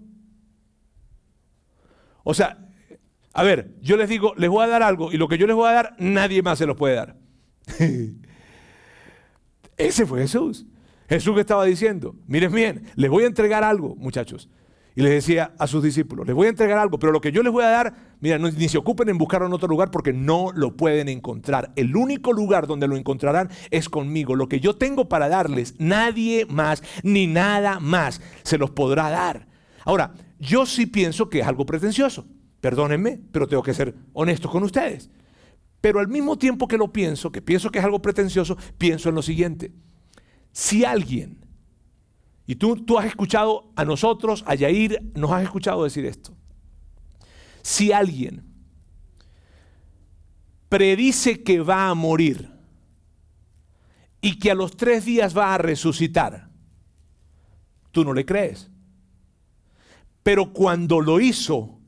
[2.24, 2.66] O sea,
[3.32, 5.54] a ver, yo les digo, les voy a dar algo y lo que yo les
[5.54, 7.16] voy a dar, nadie más se los puede dar.
[9.76, 10.66] Ese fue Jesús.
[11.08, 14.48] Jesús estaba diciendo, miren bien, les voy a entregar algo, muchachos.
[14.94, 17.42] y les decía a sus discípulos, les voy a entregar algo, pero lo que yo
[17.42, 20.50] les voy a dar, mira, ni se ocupen en buscarlo en otro lugar porque no
[20.54, 21.72] lo pueden encontrar.
[21.76, 24.34] El único lugar donde lo encontrarán es conmigo.
[24.34, 29.46] Lo que yo tengo para darles, nadie más ni nada más se los podrá dar.
[29.84, 32.26] Ahora, yo sí pienso que es algo pretencioso.
[32.60, 35.10] Perdónenme, pero tengo que ser honesto con ustedes.
[35.80, 39.14] Pero al mismo tiempo que lo pienso, que pienso que es algo pretencioso, pienso en
[39.14, 39.72] lo siguiente.
[40.52, 41.46] Si alguien
[42.46, 46.36] y tú, tú has escuchado a nosotros, a Yair, nos has escuchado decir esto.
[47.66, 48.44] Si alguien
[50.68, 52.48] predice que va a morir
[54.20, 56.48] y que a los tres días va a resucitar,
[57.90, 58.70] tú no le crees.
[60.22, 61.80] Pero cuando lo hizo,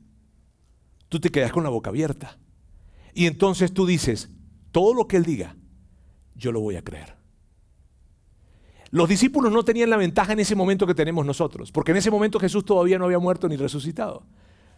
[1.07, 2.37] tú te quedas con la boca abierta.
[3.13, 4.29] Y entonces tú dices,
[4.73, 5.55] todo lo que él diga,
[6.35, 7.15] yo lo voy a creer.
[8.91, 12.11] Los discípulos no tenían la ventaja en ese momento que tenemos nosotros, porque en ese
[12.11, 14.25] momento Jesús todavía no había muerto ni resucitado.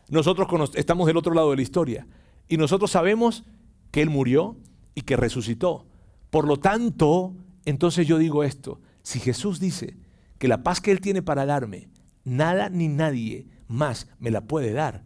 [0.10, 2.08] Nosotros estamos del otro lado de la historia
[2.48, 3.44] y nosotros sabemos
[3.92, 4.58] que Él murió
[4.96, 5.86] y que resucitó.
[6.30, 7.34] Por lo tanto,
[7.66, 9.98] entonces yo digo esto, si Jesús dice
[10.38, 11.90] que la paz que Él tiene para darme,
[12.24, 15.04] nada ni nadie más me la puede dar,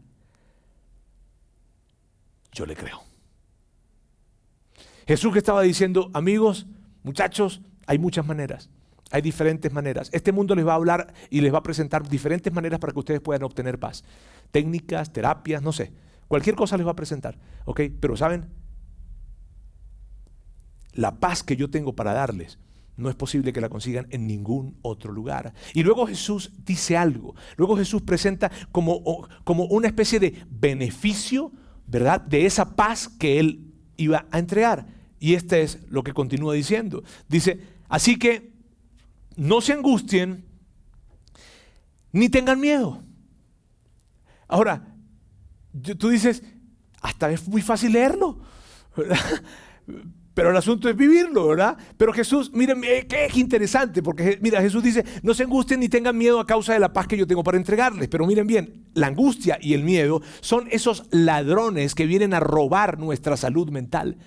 [2.51, 3.01] yo le creo.
[5.07, 6.65] Jesús que estaba diciendo, amigos,
[7.03, 8.69] muchachos, hay muchas maneras.
[9.15, 10.09] Hay diferentes maneras.
[10.11, 12.99] Este mundo les va a hablar y les va a presentar diferentes maneras para que
[12.99, 14.03] ustedes puedan obtener paz.
[14.51, 15.93] Técnicas, terapias, no sé.
[16.27, 17.39] Cualquier cosa les va a presentar.
[17.63, 17.79] ¿Ok?
[18.01, 18.47] Pero saben,
[20.91, 22.59] la paz que yo tengo para darles
[22.97, 25.53] no es posible que la consigan en ningún otro lugar.
[25.73, 27.35] Y luego Jesús dice algo.
[27.55, 31.53] Luego Jesús presenta como, como una especie de beneficio,
[31.87, 32.19] ¿verdad?
[32.19, 34.87] De esa paz que él iba a entregar.
[35.21, 37.01] Y este es lo que continúa diciendo.
[37.29, 38.54] Dice, así que
[39.35, 40.45] no se angustien
[42.11, 43.03] ni tengan miedo.
[44.47, 44.95] Ahora,
[45.97, 46.43] tú dices,
[47.01, 48.39] hasta es muy fácil leerlo,
[50.35, 51.77] Pero el asunto es vivirlo, ¿verdad?
[51.97, 56.17] Pero Jesús, miren, eh, qué interesante, porque mira, Jesús dice, no se angustien ni tengan
[56.17, 58.09] miedo a causa de la paz que yo tengo para entregarles.
[58.09, 62.99] Pero miren bien, la angustia y el miedo son esos ladrones que vienen a robar
[62.99, 64.17] nuestra salud mental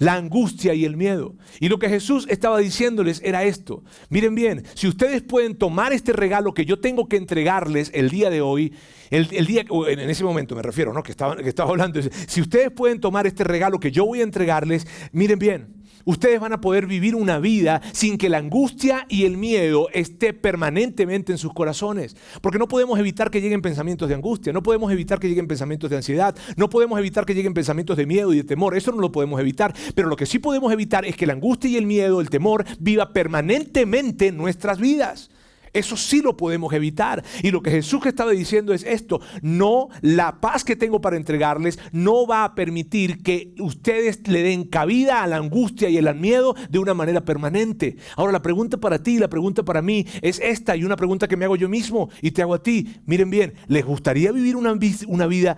[0.00, 1.36] la angustia y el miedo.
[1.60, 3.84] Y lo que Jesús estaba diciéndoles era esto.
[4.08, 8.30] Miren bien, si ustedes pueden tomar este regalo que yo tengo que entregarles el día
[8.30, 8.72] de hoy,
[9.10, 11.02] el, día, en ese momento me refiero, ¿no?
[11.02, 14.22] Que estaba, que estaba hablando, si ustedes pueden tomar este regalo que yo voy a
[14.22, 19.24] entregarles, miren bien, ustedes van a poder vivir una vida sin que la angustia y
[19.24, 22.16] el miedo esté permanentemente en sus corazones.
[22.40, 25.90] Porque no podemos evitar que lleguen pensamientos de angustia, no podemos evitar que lleguen pensamientos
[25.90, 28.76] de ansiedad, no podemos evitar que lleguen pensamientos de miedo y de temor.
[28.76, 29.74] Eso no lo podemos evitar.
[29.94, 32.64] Pero lo que sí podemos evitar es que la angustia y el miedo, el temor,
[32.78, 35.30] viva permanentemente en nuestras vidas.
[35.72, 37.24] Eso sí lo podemos evitar.
[37.42, 41.78] Y lo que Jesús estaba diciendo es esto, no, la paz que tengo para entregarles
[41.92, 46.56] no va a permitir que ustedes le den cabida a la angustia y al miedo
[46.68, 47.96] de una manera permanente.
[48.16, 51.36] Ahora la pregunta para ti, la pregunta para mí es esta y una pregunta que
[51.36, 52.96] me hago yo mismo y te hago a ti.
[53.06, 55.56] Miren bien, ¿les gustaría vivir una, una vida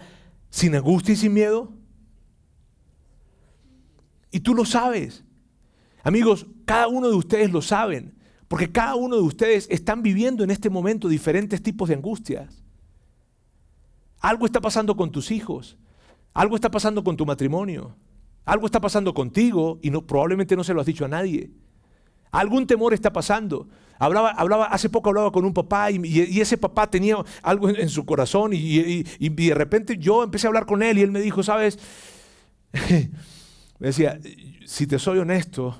[0.50, 1.72] sin angustia y sin miedo?
[4.30, 5.24] Y tú lo sabes.
[6.02, 8.14] Amigos, cada uno de ustedes lo saben.
[8.52, 12.62] Porque cada uno de ustedes están viviendo en este momento diferentes tipos de angustias.
[14.20, 15.78] Algo está pasando con tus hijos,
[16.34, 17.96] algo está pasando con tu matrimonio,
[18.44, 21.50] algo está pasando contigo y no, probablemente no se lo has dicho a nadie.
[22.30, 23.68] Algún temor está pasando.
[23.98, 28.04] Hablaba, hablaba, hace poco hablaba con un papá y, ese papá tenía algo en, su
[28.04, 31.42] corazón y, y, de repente yo empecé a hablar con él y él me dijo,
[31.42, 31.78] sabes,
[33.78, 34.20] me decía,
[34.66, 35.74] si te soy honesto,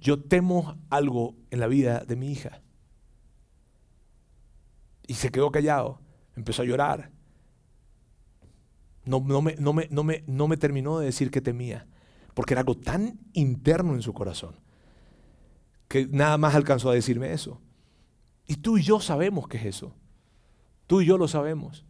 [0.00, 2.62] yo temo algo en la vida de mi hija.
[5.06, 6.00] Y se quedó callado,
[6.36, 7.10] empezó a llorar.
[9.04, 11.86] No, me, no, me, no, me, no me terminó de decir que temía,
[12.34, 14.56] porque era algo tan interno en su corazón,
[15.88, 17.60] que nada más alcanzó a decirme eso.
[18.46, 19.94] Y tú y yo sabemos que es eso.
[20.86, 21.86] Tú y yo lo sabemos.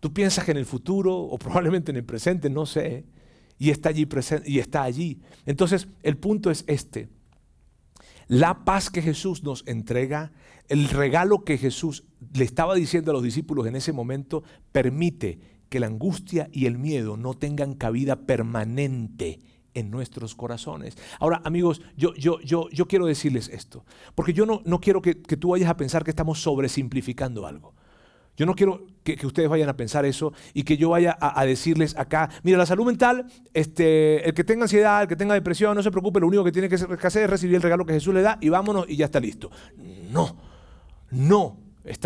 [0.00, 3.06] Tú piensas que en el futuro, o probablemente en el presente, no sé,
[3.58, 5.20] y está allí presente, y está allí.
[5.46, 7.08] Entonces, el punto es este.
[8.28, 10.32] La paz que Jesús nos entrega,
[10.68, 15.80] el regalo que Jesús le estaba diciendo a los discípulos en ese momento, permite que
[15.80, 19.40] la angustia y el miedo no tengan cabida permanente
[19.74, 20.96] en nuestros corazones.
[21.20, 23.84] Ahora, amigos, yo, yo, yo, yo quiero decirles esto,
[24.14, 27.74] porque yo no, no quiero que, que tú vayas a pensar que estamos sobresimplificando algo.
[28.36, 31.96] Yo no quiero que, ustedes vayan a pensar eso y que yo vaya a, decirles
[31.96, 35.82] acá, mira, la salud mental, este, el que tenga ansiedad, el que tenga depresión, no
[35.82, 38.22] se preocupe, lo único que tiene que hacer es recibir el regalo que Jesús le
[38.22, 39.50] da y vámonos y ya está listo.
[40.10, 40.36] No,
[41.10, 41.55] no.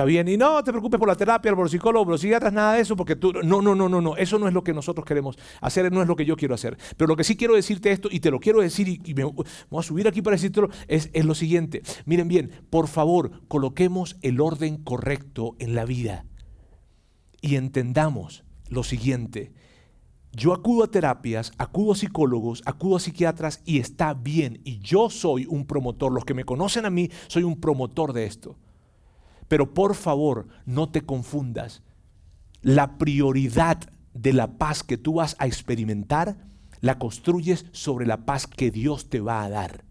[0.04, 2.74] Bien, y no te preocupes por la terapia, por los psicólogos, por los psiquiatras, nada
[2.74, 5.04] de eso, porque tú, no, no, no, no, no, eso no es lo que nosotros
[5.04, 6.76] queremos hacer, no es lo que yo quiero hacer.
[6.96, 9.44] Pero lo que sí quiero decirte esto, y te lo quiero decir, y, me, voy
[9.78, 11.82] a subir aquí para decírtelo, es lo siguiente.
[12.04, 16.24] Miren bien, por favor, coloquemos el orden correcto en la vida
[17.40, 19.52] y entendamos lo siguiente.
[20.32, 24.60] Yo acudo a terapias, acudo a psicólogos, acudo a psiquiatras y está bien.
[24.64, 26.12] Y yo soy un promotor.
[26.12, 28.56] Los que me conocen a mí, soy un promotor de esto.
[29.50, 31.82] Pero por favor, no te confundas.
[32.62, 33.80] La prioridad
[34.14, 36.46] de la paz que tú vas a experimentar,
[36.80, 39.84] la construyes sobre la paz que Dios te va a dar.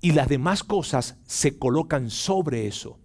[0.00, 3.00] Y las demás cosas se colocan sobre eso.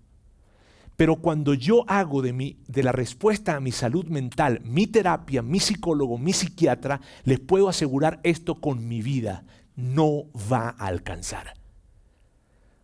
[0.97, 5.41] Pero cuando yo hago de, mi, de la respuesta a mi salud mental mi terapia,
[5.41, 11.55] mi psicólogo, mi psiquiatra, les puedo asegurar esto con mi vida, no va a alcanzar.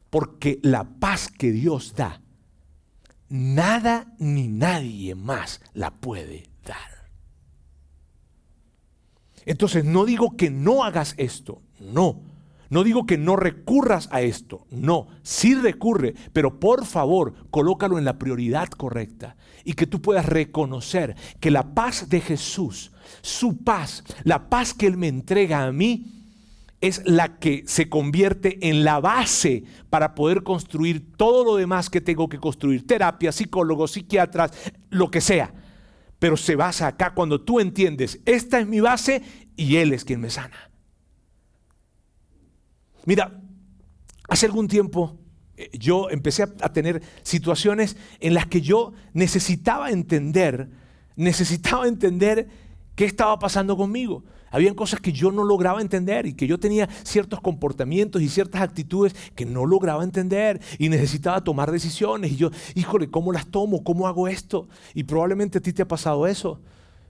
[0.10, 2.24] Porque la paz que Dios da
[3.30, 7.10] nada ni nadie más la puede dar.
[9.46, 12.22] Entonces no digo que no hagas esto, no.
[12.70, 18.06] No digo que no recurras a esto, no, sí recurre, pero por favor colócalo en
[18.06, 24.04] la prioridad correcta y que tú puedas reconocer que la paz de Jesús, su paz,
[24.24, 26.19] la paz que Él me entrega a mí,
[26.82, 32.00] es la que se convierte en la base para poder construir todo lo demás que
[32.00, 34.52] tengo que construir, terapia, psicólogos, psiquiatras,
[34.90, 35.54] lo que sea.
[36.20, 39.22] Pero se basa acá cuando tú entiendes, esta es mi base
[39.56, 40.70] y Él es quien me sana.
[43.06, 43.42] Mira,
[44.30, 45.18] hace algún tiempo
[45.58, 50.70] eh, yo empecé a tener situaciones en las que yo necesitaba entender,
[51.18, 52.48] necesitaba entender
[52.96, 54.24] qué estaba pasando conmigo.
[54.52, 58.62] Habían cosas que yo no lograba entender y que yo tenía ciertos comportamientos y ciertas
[58.62, 62.32] actitudes que no lograba entender y necesitaba tomar decisiones.
[62.32, 63.84] Y yo, híjole, ¿cómo las tomo?
[63.84, 64.68] ¿Cómo hago esto?
[64.94, 66.60] Y probablemente a ti te ha pasado eso.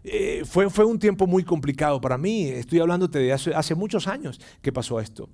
[0.03, 2.47] Eh, fue, fue un tiempo muy complicado para mí.
[2.47, 5.29] Estoy hablándote de hace, hace muchos años que pasó esto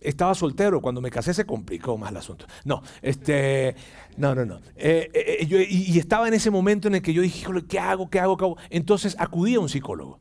[0.00, 2.46] estaba soltero, cuando me casé se complicó más el asunto.
[2.64, 3.74] No, este,
[4.16, 4.60] no, no, no.
[4.76, 7.78] Eh, eh, y, y, estaba en ese momento en el que yo dije, híjole, ¿qué
[7.78, 8.08] hago?
[8.08, 8.36] ¿Qué hago?
[8.36, 8.56] ¿Qué hago?
[8.70, 10.18] Entonces acudí a un psicólogo.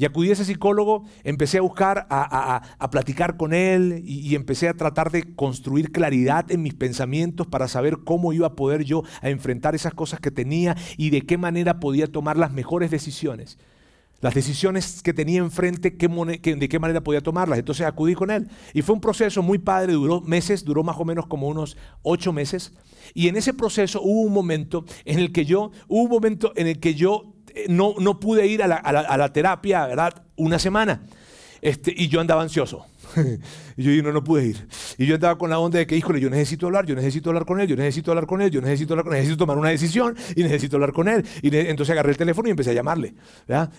[0.00, 4.72] Y acudí a ese psicólogo, empecé a buscar, a, platicar con él y, empecé a
[4.72, 9.28] tratar de construir claridad en mis pensamientos para saber cómo iba a poder yo a
[9.28, 13.58] enfrentar esas cosas que tenía y de qué manera podía tomar las mejores decisiones.
[14.22, 17.58] Las decisiones que tenía enfrente, de qué manera podía tomarlas.
[17.58, 18.48] Entonces acudí con él.
[18.72, 22.32] Y fue un proceso muy padre, duró meses, duró más o menos como unos ocho
[22.32, 22.72] meses.
[23.12, 26.68] Y en ese proceso hubo un momento en el que yo, hubo un momento en
[26.68, 27.29] el que yo
[27.68, 30.22] no, no pude ir a la, a la, terapia, ¿verdad?
[30.36, 31.02] Una semana.
[31.60, 32.86] Este, y yo andaba ansioso.
[33.76, 34.68] y yo no, no pude ir.
[34.98, 37.44] Y yo estaba con la onda de que, híjole, yo necesito hablar, yo necesito hablar
[37.44, 39.70] con él, yo necesito hablar con él, yo necesito hablar con él, necesito tomar una
[39.70, 41.24] decisión y necesito hablar con él.
[41.42, 43.14] Y entonces agarré el teléfono y empecé a llamarle.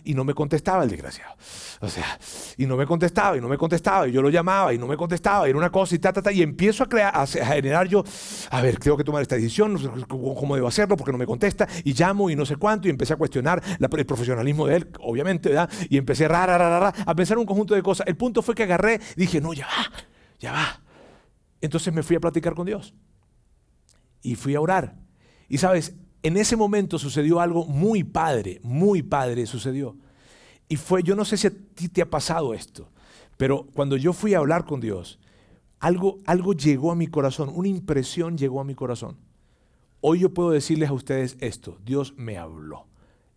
[0.03, 1.35] Y no me contestaba el desgraciado.
[1.81, 2.19] O sea,
[2.57, 4.97] y no me contestaba, y no me contestaba, y yo lo llamaba, y no me
[4.97, 6.31] contestaba, y era una cosa, y ta, ta, ta.
[6.31, 8.03] Y empiezo a, crear, a, generar yo,
[8.51, 9.77] a ver, tengo que tomar esta decisión,
[10.07, 13.13] cómo, debo hacerlo, porque no me contesta, y llamo, y no sé cuánto, y empecé
[13.13, 15.69] a cuestionar el profesionalismo de él, obviamente, ¿verdad?
[15.89, 18.07] Y empecé a, a pensar un conjunto de cosas.
[18.07, 19.90] El punto fue que agarré, dije, no, ya va
[20.41, 20.81] ya va.
[21.61, 22.93] Entonces me fui a platicar con Dios
[24.21, 24.97] y fui a orar.
[25.47, 29.95] Y sabes, en ese momento sucedió algo muy padre, muy padre sucedió.
[30.67, 32.89] Y fue, yo no sé si a ti te ha pasado esto,
[33.37, 35.19] pero cuando yo fui a hablar con Dios,
[35.79, 39.17] algo, algo llegó a mi corazón, una impresión llegó a mi corazón.
[39.99, 42.87] Hoy yo puedo decirles a ustedes esto, Dios me habló.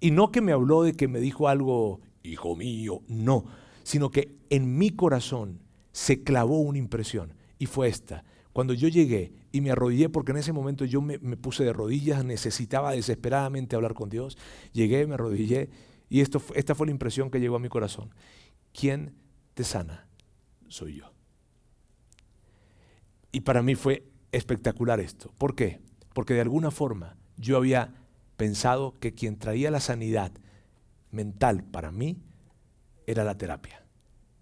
[0.00, 3.46] Y no que me habló de que me dijo algo, hijo mío, no,
[3.82, 5.63] sino que en mi corazón
[5.94, 8.24] se clavó una impresión y fue esta.
[8.52, 12.24] Cuando yo llegué y me arrodillé, porque en ese momento yo me, puse de rodillas,
[12.24, 14.36] necesitaba desesperadamente hablar con Dios,
[14.72, 15.70] llegué, me arrodillé
[16.10, 18.12] y esto, esta fue la impresión que llegó a mi corazón.
[18.72, 19.14] ¿Quién
[19.54, 20.08] te sana?
[20.66, 21.12] Soy yo.
[23.30, 25.32] Y para mí fue espectacular esto.
[25.38, 25.80] ¿Por qué?
[26.12, 27.94] Porque de alguna forma yo había
[28.36, 30.32] pensado que quien traía la sanidad
[31.12, 32.18] mental para mí
[33.06, 33.86] era la terapia,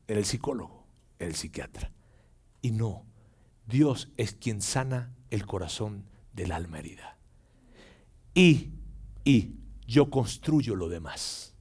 [0.08, 0.81] era el psicólogo
[1.26, 1.92] el psiquiatra.
[2.60, 3.04] Y no,
[3.66, 7.18] Dios es quien sana el corazón del alma herida.
[8.34, 8.70] Y,
[9.24, 9.56] y
[9.86, 11.54] yo construyo lo demás.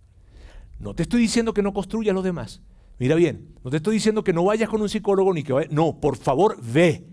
[0.80, 2.62] No te estoy diciendo que no construyas lo demás.
[2.97, 5.72] Mira bien, no te estoy diciendo que no vayas con un psicólogo ni que vayas.
[5.72, 7.07] No, por favor, ve.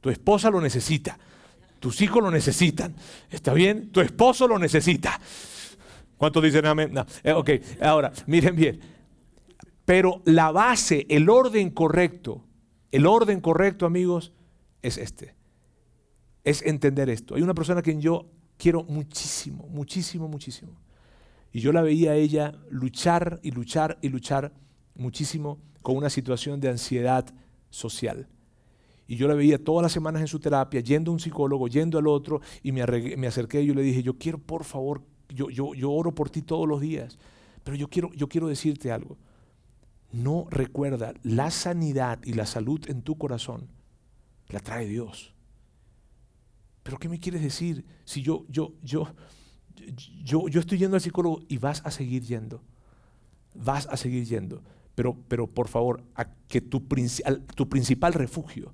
[0.00, 1.18] Tu esposa lo necesita.
[1.80, 2.94] Tus hijos lo necesitan.
[3.30, 3.90] ¿Está bien?
[3.90, 5.20] Tu esposo lo necesita.
[6.16, 6.92] ¿Cuántos dicen amén?
[6.92, 7.04] No.
[7.22, 7.50] Eh, ok,
[7.82, 8.80] ahora, miren bien.
[9.84, 12.44] Pero la base, el orden correcto,
[12.90, 14.32] el orden correcto, amigos,
[14.82, 15.34] es este.
[16.44, 17.34] es entender esto.
[17.34, 18.26] Hay una persona a quien yo
[18.56, 20.72] quiero muchísimo, muchísimo, muchísimo.
[21.52, 24.52] Y yo la veía a ella luchar y luchar y luchar
[24.94, 27.26] muchísimo con una situación de ansiedad
[27.70, 28.28] social.
[29.06, 31.98] Y yo la veía todas las semanas en su terapia, yendo a un psicólogo, yendo
[31.98, 32.82] al otro, y me,
[33.26, 36.42] acerqué y yo le dije, yo quiero, por favor, yo, yo, yo oro por ti
[36.42, 37.18] todos los días,
[37.62, 39.18] pero yo quiero, yo quiero decirte algo.
[40.14, 43.66] No recuerda, la sanidad y la salud en tu corazón
[44.48, 45.34] la trae Dios.
[46.84, 49.12] Pero ¿qué me quieres decir si yo, yo, yo,
[50.22, 52.62] yo, yo estoy yendo al psicólogo y vas a seguir yendo?
[53.56, 54.62] Vas a seguir yendo.
[54.94, 56.04] Pero, pero por favor,
[56.46, 56.86] que tu,
[57.56, 58.72] tu principal refugio,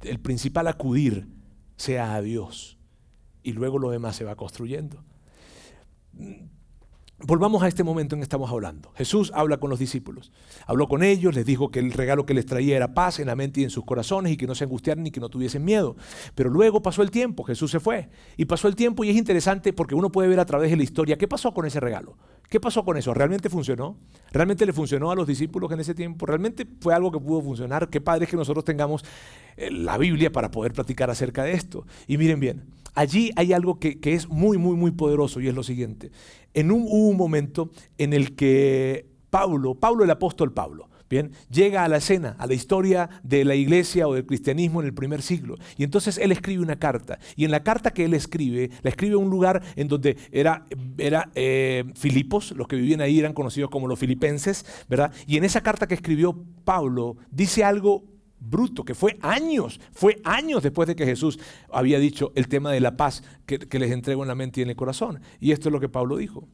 [0.00, 1.28] el principal acudir
[1.76, 2.78] sea a Dios.
[3.42, 5.04] Y luego lo demás se va construyendo.
[7.20, 8.92] Volvamos a este momento en que estamos hablando.
[8.94, 10.30] Jesús habla con los discípulos.
[10.66, 13.34] Habló con ellos, les dijo que el regalo que les traía era paz en la
[13.34, 15.96] mente y en sus corazones y que no se angustiaran ni que no tuviesen miedo.
[16.36, 18.08] Pero luego pasó el tiempo, Jesús se fue.
[18.36, 20.84] Y pasó el tiempo y es interesante porque uno puede ver a través de la
[20.84, 22.16] historia qué pasó con ese regalo.
[22.48, 23.12] ¿Qué pasó con eso?
[23.12, 23.96] ¿Realmente funcionó?
[24.30, 26.24] ¿Realmente le funcionó a los discípulos en ese tiempo?
[26.24, 27.88] ¿Realmente fue algo que pudo funcionar?
[27.90, 29.04] Qué padre es que nosotros tengamos
[29.56, 31.84] eh, la Biblia para poder platicar acerca de esto.
[32.06, 32.64] Y miren bien,
[32.98, 36.10] allí hay algo que, es muy, muy, muy poderoso y es lo siguiente.
[36.52, 41.84] En un, hubo un momento en el que Pablo, Pablo el apóstol Pablo, Bien, llega
[41.84, 45.22] a la escena, a la historia de la iglesia o del cristianismo en el primer
[45.22, 45.56] siglo.
[45.78, 47.18] Y entonces él escribe una carta.
[47.34, 50.66] Y en la carta que él escribe, la escribe en un lugar en donde era,
[50.98, 55.10] era eh, Filipos, los que vivían ahí eran conocidos como los filipenses, ¿verdad?
[55.26, 58.04] Y en esa carta que escribió Pablo, dice algo
[58.40, 61.38] bruto, que fue años, fue años después de que Jesús
[61.72, 64.70] había dicho el tema de la paz que, les entrego en la mente y en
[64.70, 65.20] el corazón.
[65.40, 66.48] Y esto es lo que Pablo dijo.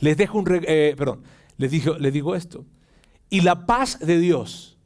[0.00, 1.22] Les dejo un, eh, perdón,
[1.56, 2.64] les, dijo, les digo esto.
[3.30, 4.78] Y la paz de Dios,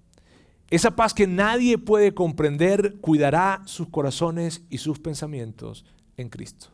[0.70, 5.84] esa paz que nadie puede comprender, cuidará sus corazones y sus pensamientos
[6.16, 6.68] en Cristo.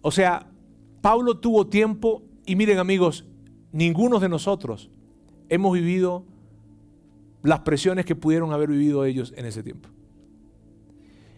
[0.00, 0.50] O sea,
[1.00, 3.24] Pablo tuvo tiempo y miren amigos,
[3.72, 4.90] ninguno de nosotros
[5.48, 6.26] hemos vivido
[7.44, 9.88] las presiones que pudieron haber vivido ellos en ese tiempo.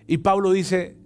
[0.07, 0.97] Y Pablo dice,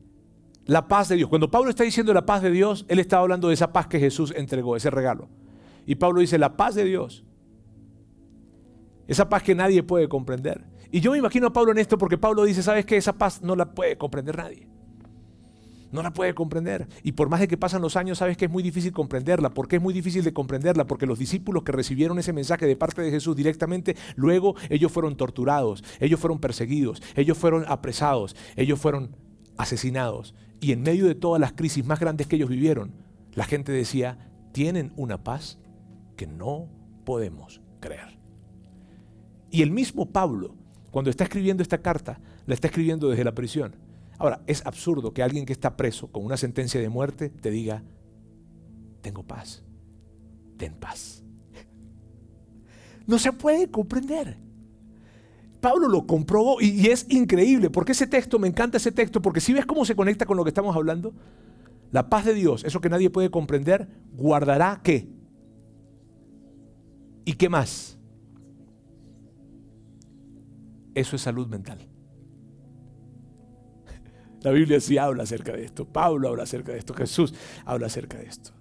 [0.66, 1.28] la paz de Dios.
[1.28, 3.98] Cuando Pablo está diciendo la paz de Dios, él está hablando de esa paz que
[3.98, 5.28] Jesús entregó, ese regalo.
[5.86, 7.24] Y Pablo dice, la paz de Dios.
[9.08, 10.64] Esa paz que nadie puede comprender.
[10.92, 12.96] Y yo me imagino a Pablo en esto porque Pablo dice, ¿sabes qué?
[12.96, 14.68] Esa paz no la puede comprender nadie.
[15.92, 16.88] No la puede comprender.
[17.02, 19.50] Y por más de que pasan los años, sabes que es muy difícil comprenderla.
[19.50, 20.86] ¿Por qué es muy difícil de comprenderla?
[20.86, 25.16] Porque los discípulos que recibieron ese mensaje de parte de Jesús directamente, luego ellos fueron
[25.16, 29.16] torturados, ellos fueron perseguidos, ellos fueron apresados, ellos fueron
[29.56, 30.34] asesinados.
[30.60, 32.94] Y en medio de todas las crisis más grandes que ellos vivieron,
[33.32, 35.58] la gente decía, tienen una paz
[36.16, 36.68] que no
[37.04, 38.18] podemos creer.
[39.50, 40.54] Y el mismo Pablo,
[40.90, 43.74] cuando está escribiendo esta carta, la está escribiendo desde la prisión.
[44.20, 47.82] Ahora, es absurdo que alguien que está preso con una sentencia de muerte te diga,
[49.00, 49.64] tengo paz,
[50.58, 51.24] ten paz.
[53.06, 54.36] No se puede comprender.
[55.62, 59.54] Pablo lo comprobó y, es increíble, porque ese texto, me encanta ese texto, porque si
[59.54, 61.14] ves cómo se conecta con lo que estamos hablando,
[61.90, 65.08] la paz de Dios, eso que nadie puede comprender, guardará qué?
[67.24, 67.98] ¿Y qué más?
[70.94, 71.89] Eso es salud mental.
[74.42, 75.84] La Biblia sí habla acerca de esto.
[75.84, 76.94] Pablo habla acerca de esto.
[76.94, 77.34] Jesús
[77.64, 78.52] habla acerca de esto.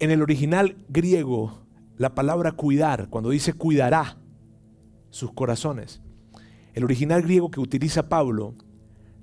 [0.00, 1.64] En el original griego,
[1.96, 4.18] la palabra cuidar, cuando dice cuidará
[5.10, 6.02] sus corazones,
[6.74, 8.56] el original griego que utiliza Pablo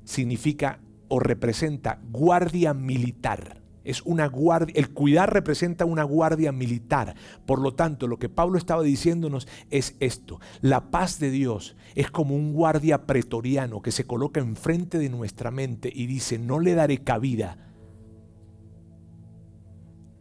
[0.06, 3.61] significa o representa guardia militar.
[3.84, 7.16] Es una guardia, el cuidar representa una guardia militar.
[7.46, 10.40] Por lo tanto, lo que Pablo estaba diciéndonos es esto.
[10.62, 15.52] La paz de Dios es como un guardia pretoriano que se coloca enfrente de nuestra
[15.52, 17.58] mente y dice, no le daré cabida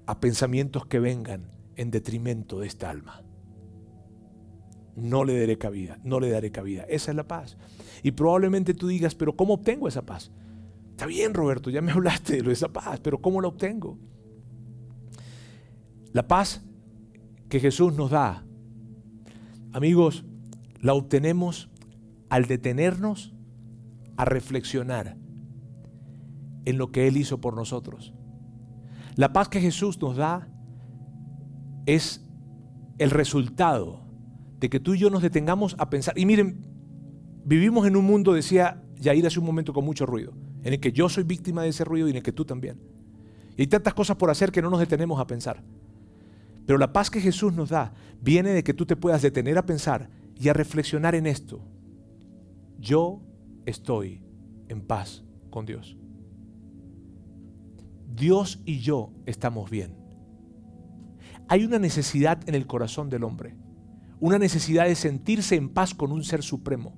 [0.06, 3.22] a pensamientos que vengan en detrimento de esta alma.
[4.96, 6.82] No le daré cabida, no le daré cabida.
[6.88, 7.56] Esa es la paz.
[8.02, 10.32] Y probablemente tú digas, pero ¿cómo obtengo esa paz?
[11.00, 13.98] Está bien, Roberto, ya me hablaste de esa paz, pero ¿cómo la obtengo?
[16.12, 16.62] La paz
[17.48, 18.44] que Jesús nos da,
[19.72, 20.26] amigos,
[20.82, 21.70] la obtenemos
[22.28, 23.32] al detenernos
[24.18, 25.16] a reflexionar
[26.66, 28.12] en lo que Él hizo por nosotros.
[29.16, 30.50] La paz que Jesús nos da
[31.86, 32.28] es
[32.98, 34.02] el resultado
[34.58, 36.18] de que tú y yo nos detengamos a pensar.
[36.18, 36.66] Y miren,
[37.46, 40.92] vivimos en un mundo, decía Yair hace un momento, con mucho ruido en el que
[40.92, 42.78] yo soy víctima de ese ruido y en el que tú también.
[43.56, 45.62] Y hay tantas cosas por hacer que no nos detenemos a pensar.
[46.66, 49.66] Pero la paz que Jesús nos da viene de que tú te puedas detener a
[49.66, 50.08] pensar
[50.38, 51.60] y a reflexionar en esto.
[52.78, 53.20] yo
[53.66, 54.22] estoy
[54.68, 55.96] en paz con Dios.
[58.14, 59.94] Dios y yo estamos bien.
[61.48, 63.56] Hay una necesidad en el corazón del hombre,
[64.20, 66.94] una necesidad de sentirse en paz con un ser supremo.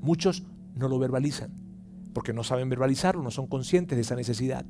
[0.00, 1.52] Muchos no lo verbalizan,
[2.16, 4.64] porque no saben verbalizarlo, no son conscientes de esa necesidad.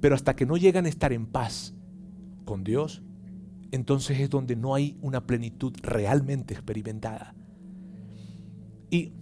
[0.00, 1.72] Pero hasta que no llegan a estar en paz
[2.44, 3.00] con Dios,
[3.70, 7.36] entonces es donde no hay una plenitud realmente experimentada.
[8.90, 9.12] Y,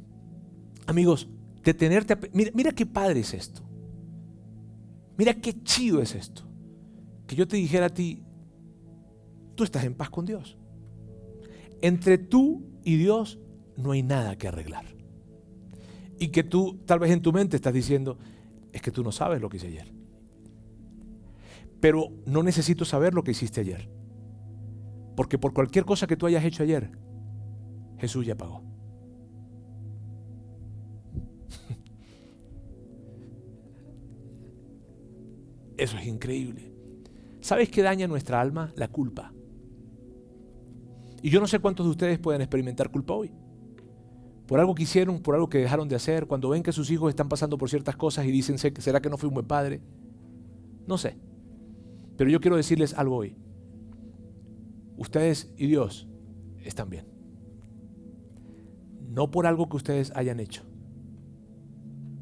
[0.86, 1.28] amigos,
[1.62, 2.16] detenerte.
[2.32, 3.60] Mira, mira qué padre es esto.
[5.18, 6.40] Mira qué chido es esto.
[7.26, 8.22] Que yo te dijera a ti,
[9.56, 10.56] tú estás en paz con Dios.
[11.82, 13.38] Entre tú y Dios
[13.76, 14.95] no hay nada que arreglar.
[16.18, 18.18] Y que tú tal vez en tu mente estás diciendo,
[18.72, 19.92] es que tú no sabes lo que hice ayer.
[21.80, 23.88] Pero no necesito saber lo que hiciste ayer.
[25.14, 26.90] Porque por cualquier cosa que tú hayas hecho ayer,
[27.98, 28.62] Jesús ya pagó.
[35.76, 36.72] Eso es increíble.
[37.40, 38.72] ¿Sabes qué daña nuestra alma?
[38.76, 39.32] La culpa.
[41.22, 43.32] Y yo no sé cuántos de ustedes pueden experimentar culpa hoy.
[44.46, 47.10] Por algo que hicieron, por algo que dejaron de hacer, cuando ven que sus hijos
[47.10, 49.80] están pasando por ciertas cosas y dicen, ¿será que no fui un buen padre?
[50.86, 51.16] No sé.
[52.16, 53.36] Pero yo quiero decirles algo hoy.
[54.96, 56.08] Ustedes y Dios
[56.64, 57.06] están bien.
[59.08, 60.62] No por algo que ustedes hayan hecho,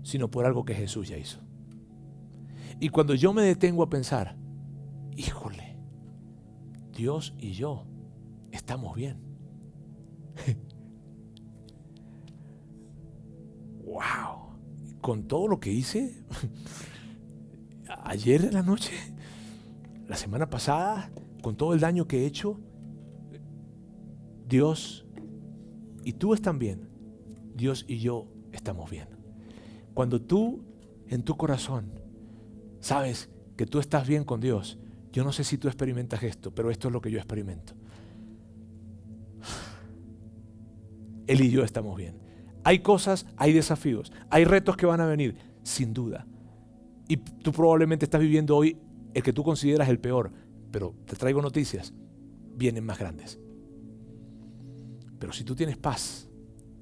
[0.03, 1.41] sino por algo que Jesús ya hizo.
[2.81, 4.37] Y cuando yo me detengo a pensar,
[5.17, 5.77] híjole,
[6.93, 7.87] Dios y yo
[8.51, 9.19] estamos bien.
[13.95, 14.57] wow,
[15.01, 16.25] con todo lo que hice
[18.05, 18.93] ayer en la noche,
[20.09, 21.11] la semana pasada,
[21.43, 22.59] con todo el daño que he hecho,
[24.49, 25.07] Dios
[26.03, 26.89] y tú están bien.
[27.55, 29.09] Dios y yo estamos bien.
[29.95, 30.65] Cuando tú
[31.09, 31.93] en tu corazón
[32.81, 34.77] sabes que tú estás bien con Dios,
[35.13, 37.75] yo no sé si tú experimentas esto, pero esto es lo que yo experimento.
[41.29, 42.24] Él y yo estamos bien.
[42.65, 46.27] Hay cosas, hay desafíos, hay retos que van a venir, sin duda.
[47.09, 48.79] Y tú probablemente estás viviendo hoy
[49.13, 50.33] el que tú consideras el peor,
[50.71, 51.93] pero te traigo noticias,
[52.57, 53.39] vienen más grandes.
[55.19, 56.29] Pero si tú tienes paz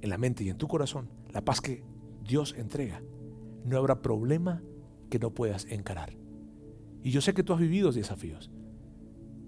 [0.00, 1.82] en la mente y en tu corazón, la paz que
[2.24, 3.02] Dios entrega,
[3.64, 4.62] no habrá problema
[5.10, 6.16] que no puedas encarar.
[7.02, 8.50] Y yo sé que tú has vivido desafíos.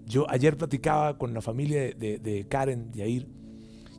[0.05, 3.27] Yo ayer platicaba con la familia de, de Karen, Yair,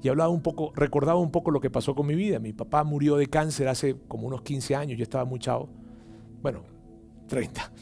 [0.02, 2.38] y hablaba un poco, recordaba un poco lo que pasó con mi vida.
[2.38, 5.68] Mi papá murió de cáncer hace como unos 15 años, yo estaba muy chavo,
[6.42, 6.62] bueno,
[7.28, 7.72] 30.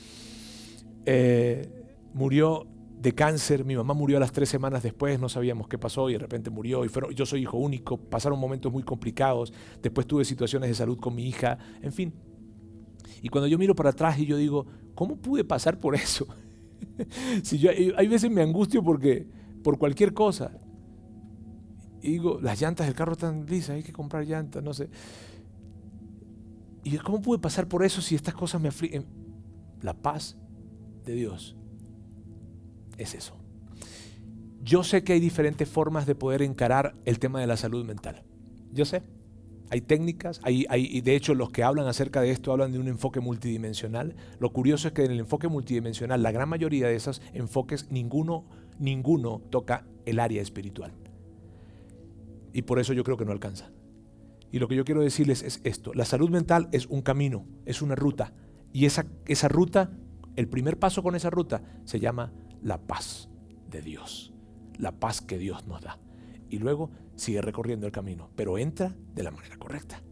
[1.07, 1.69] Eh,
[2.15, 2.67] murió
[3.05, 6.15] de cáncer, mi mamá murió a las tres semanas después, no sabíamos qué pasó y
[6.15, 6.85] de repente murió.
[6.85, 9.53] Y yo soy hijo único, pasaron momentos muy complicados,
[9.83, 12.15] después tuve situaciones de salud con mi hija, en fin.
[13.21, 16.27] Y cuando yo miro para atrás y yo digo, ¿cómo pude pasar por eso?
[17.43, 19.27] si yo, hay veces me angustio porque,
[19.63, 20.53] por cualquier cosa.
[22.05, 24.91] Y digo, las llantas del carro están lisas, hay que comprar llantas, no sé.
[26.83, 29.07] ¿Y cómo pude pasar por eso si estas cosas me afligen?
[29.81, 30.37] La paz
[31.07, 31.57] de Dios
[32.99, 33.39] es eso.
[34.63, 38.23] Yo sé que hay diferentes formas de poder encarar el tema de la salud mental.
[38.71, 39.03] Yo sé.
[39.71, 42.79] Hay técnicas, hay, hay, y de hecho los que hablan acerca de esto hablan de
[42.79, 44.15] un enfoque multidimensional.
[44.39, 48.45] Lo curioso es que en el enfoque multidimensional, la gran mayoría de esos enfoques, ninguno,
[48.79, 50.93] ninguno toca el área espiritual.
[52.55, 53.71] Y por eso yo creo que no alcanza.
[54.51, 57.83] Y lo que yo quiero decirles es esto, la salud mental es un camino, es
[57.83, 58.33] una ruta.
[58.73, 59.91] Y esa, esa ruta
[60.37, 62.33] el primer paso con esa ruta se llama
[62.63, 63.29] la paz
[63.69, 64.33] de Dios,
[64.79, 65.99] la paz que Dios nos da.
[66.49, 70.03] Y luego sigue recorriendo el camino, pero entra de la manera correcta.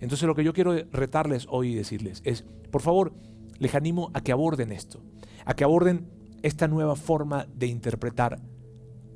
[0.00, 3.12] Entonces lo que yo quiero retarles hoy y decirles es, por favor,
[3.58, 5.02] les animo a que aborden esto,
[5.44, 6.08] a que aborden
[6.42, 8.40] esta nueva forma de interpretar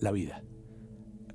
[0.01, 0.43] la vida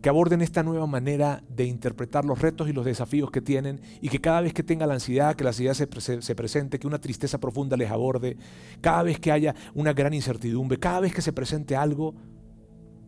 [0.10, 4.20] aborden esta nueva manera de interpretar los retos y los desafíos que tienen y que
[4.20, 7.39] cada vez que tenga la ansiedad, que la ansiedad se, se, presente, que una tristeza
[7.39, 8.38] profunda les aborde,
[8.82, 12.16] cada vez que haya una gran incertidumbre, cada vez que se presente algo,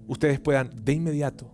[0.08, 1.52] ustedes puedan de inmediato,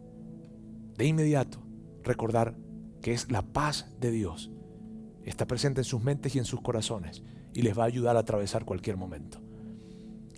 [0.98, 1.62] de inmediato
[2.04, 2.56] recordar
[3.02, 4.52] que es la paz de Dios.
[5.24, 7.24] Está presente en sus mentes y en sus corazones
[7.54, 9.42] y les va a ayudar a atravesar cualquier momento.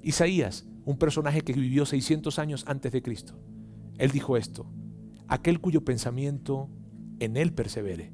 [0.02, 3.38] Isaías, un personaje que vivió 600 años antes de Cristo,
[3.98, 4.66] él dijo esto,
[5.28, 6.70] aquel cuyo pensamiento
[7.20, 8.12] en él persevere,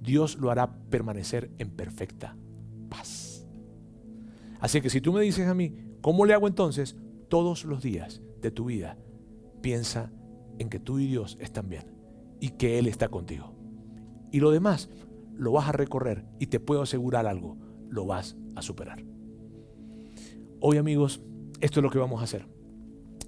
[0.00, 2.36] Dios lo hará permanecer en perfecta
[2.88, 3.46] paz.
[4.60, 6.96] Así que si tú me dices a mí, ¿cómo le hago entonces?
[7.28, 8.98] Todos los días de tu vida,
[9.60, 10.12] piensa
[10.58, 11.84] en que tú y Dios están bien
[12.40, 13.54] y que Él está contigo.
[14.30, 14.90] Y lo demás
[15.34, 17.56] lo vas a recorrer y te puedo asegurar algo,
[17.88, 19.04] lo vas a superar.
[20.60, 21.20] Hoy amigos,
[21.60, 22.46] esto es lo que vamos a hacer.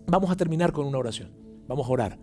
[0.07, 1.33] Vamos a terminar con una oración.
[1.67, 2.19] Vamos a orar.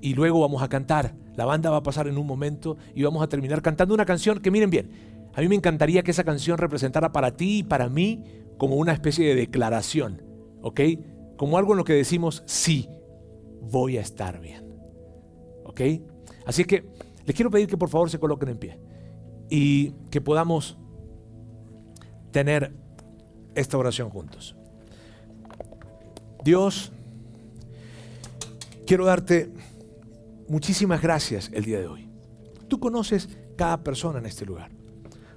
[0.00, 1.14] Y luego vamos a cantar.
[1.34, 4.40] La banda va a pasar en un momento y vamos a terminar cantando una canción
[4.40, 4.90] que miren bien.
[5.34, 8.24] A mí me encantaría que esa canción representara para ti y para mí
[8.58, 10.22] como una especie de declaración.
[10.62, 10.80] ¿Ok?
[11.36, 12.88] Como algo en lo que decimos, sí,
[13.60, 14.64] voy a estar bien.
[15.64, 15.80] ¿Ok?
[16.46, 16.88] Así que
[17.24, 18.78] les quiero pedir que por favor se coloquen en pie
[19.50, 20.78] y que podamos
[22.30, 22.72] tener
[23.54, 24.56] esta oración juntos.
[26.44, 26.92] Dios,
[28.86, 29.52] quiero darte
[30.48, 32.08] muchísimas gracias el día de hoy.
[32.68, 34.70] Tú conoces cada persona en este lugar.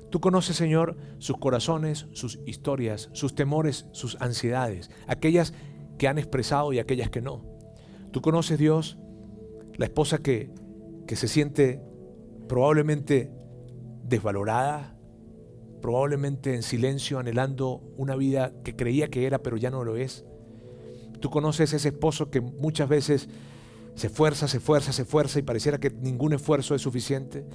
[0.09, 5.53] Tú conoces, Señor, sus corazones, sus historias, sus temores, sus ansiedades, aquellas
[5.97, 7.43] que han expresado y aquellas que no.
[8.11, 8.97] Tú conoces, Dios,
[9.77, 10.51] la esposa que,
[11.07, 11.81] que se siente
[12.47, 13.31] probablemente
[14.03, 14.95] desvalorada,
[15.81, 20.25] probablemente en silencio, anhelando una vida que creía que era, pero ya no lo es.
[21.19, 23.27] Tú conoces ese esposo que muchas veces
[23.95, 27.45] se esfuerza, se esfuerza, se esfuerza y pareciera que ningún esfuerzo es suficiente.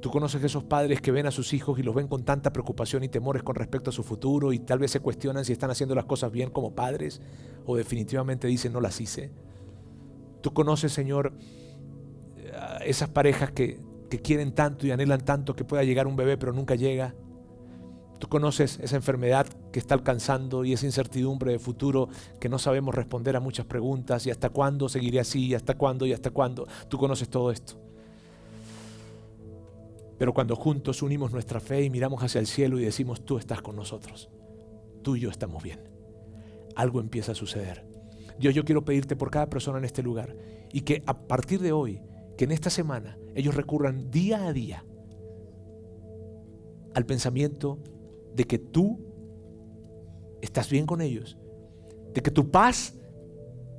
[0.00, 3.04] Tú conoces esos padres que ven a sus hijos y los ven con tanta preocupación
[3.04, 5.94] y temores con respecto a su futuro y tal vez se cuestionan si están haciendo
[5.94, 7.20] las cosas bien como padres
[7.66, 9.30] o definitivamente dicen no las hice.
[10.40, 11.34] Tú conoces, Señor,
[12.84, 16.52] esas parejas que, que quieren tanto y anhelan tanto que pueda llegar un bebé pero
[16.52, 17.14] nunca llega.
[18.20, 22.94] Tú conoces esa enfermedad que está alcanzando y esa incertidumbre de futuro que no sabemos
[22.94, 26.68] responder a muchas preguntas y hasta cuándo seguiré así y hasta cuándo y hasta cuándo.
[26.88, 27.80] Tú conoces todo esto.
[30.18, 33.62] Pero cuando juntos unimos nuestra fe y miramos hacia el cielo y decimos, tú estás
[33.62, 34.28] con nosotros,
[35.02, 35.80] tú y yo estamos bien,
[36.76, 37.86] algo empieza a suceder.
[38.38, 40.36] Dios, yo quiero pedirte por cada persona en este lugar
[40.70, 42.02] y que a partir de hoy,
[42.36, 44.84] que en esta semana ellos recurran día a día
[46.94, 47.78] al pensamiento
[48.34, 48.98] de que tú
[50.40, 51.36] estás bien con ellos,
[52.14, 52.94] de que tu paz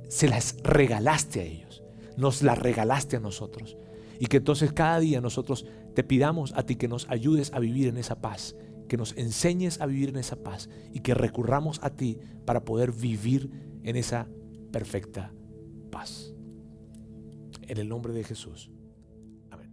[0.08, 1.82] se las regalaste a ellos,
[2.16, 3.76] nos la regalaste a nosotros
[4.18, 7.88] y que entonces cada día nosotros te pidamos a ti que nos ayudes a vivir
[7.88, 8.54] en esa paz,
[8.88, 12.92] que nos enseñes a vivir en esa paz y que recurramos a ti para poder
[12.92, 13.50] vivir
[13.82, 14.28] en esa
[14.70, 15.32] perfecta
[15.90, 16.34] paz.
[17.62, 18.70] En el nombre de Jesús.
[19.50, 19.72] Amén.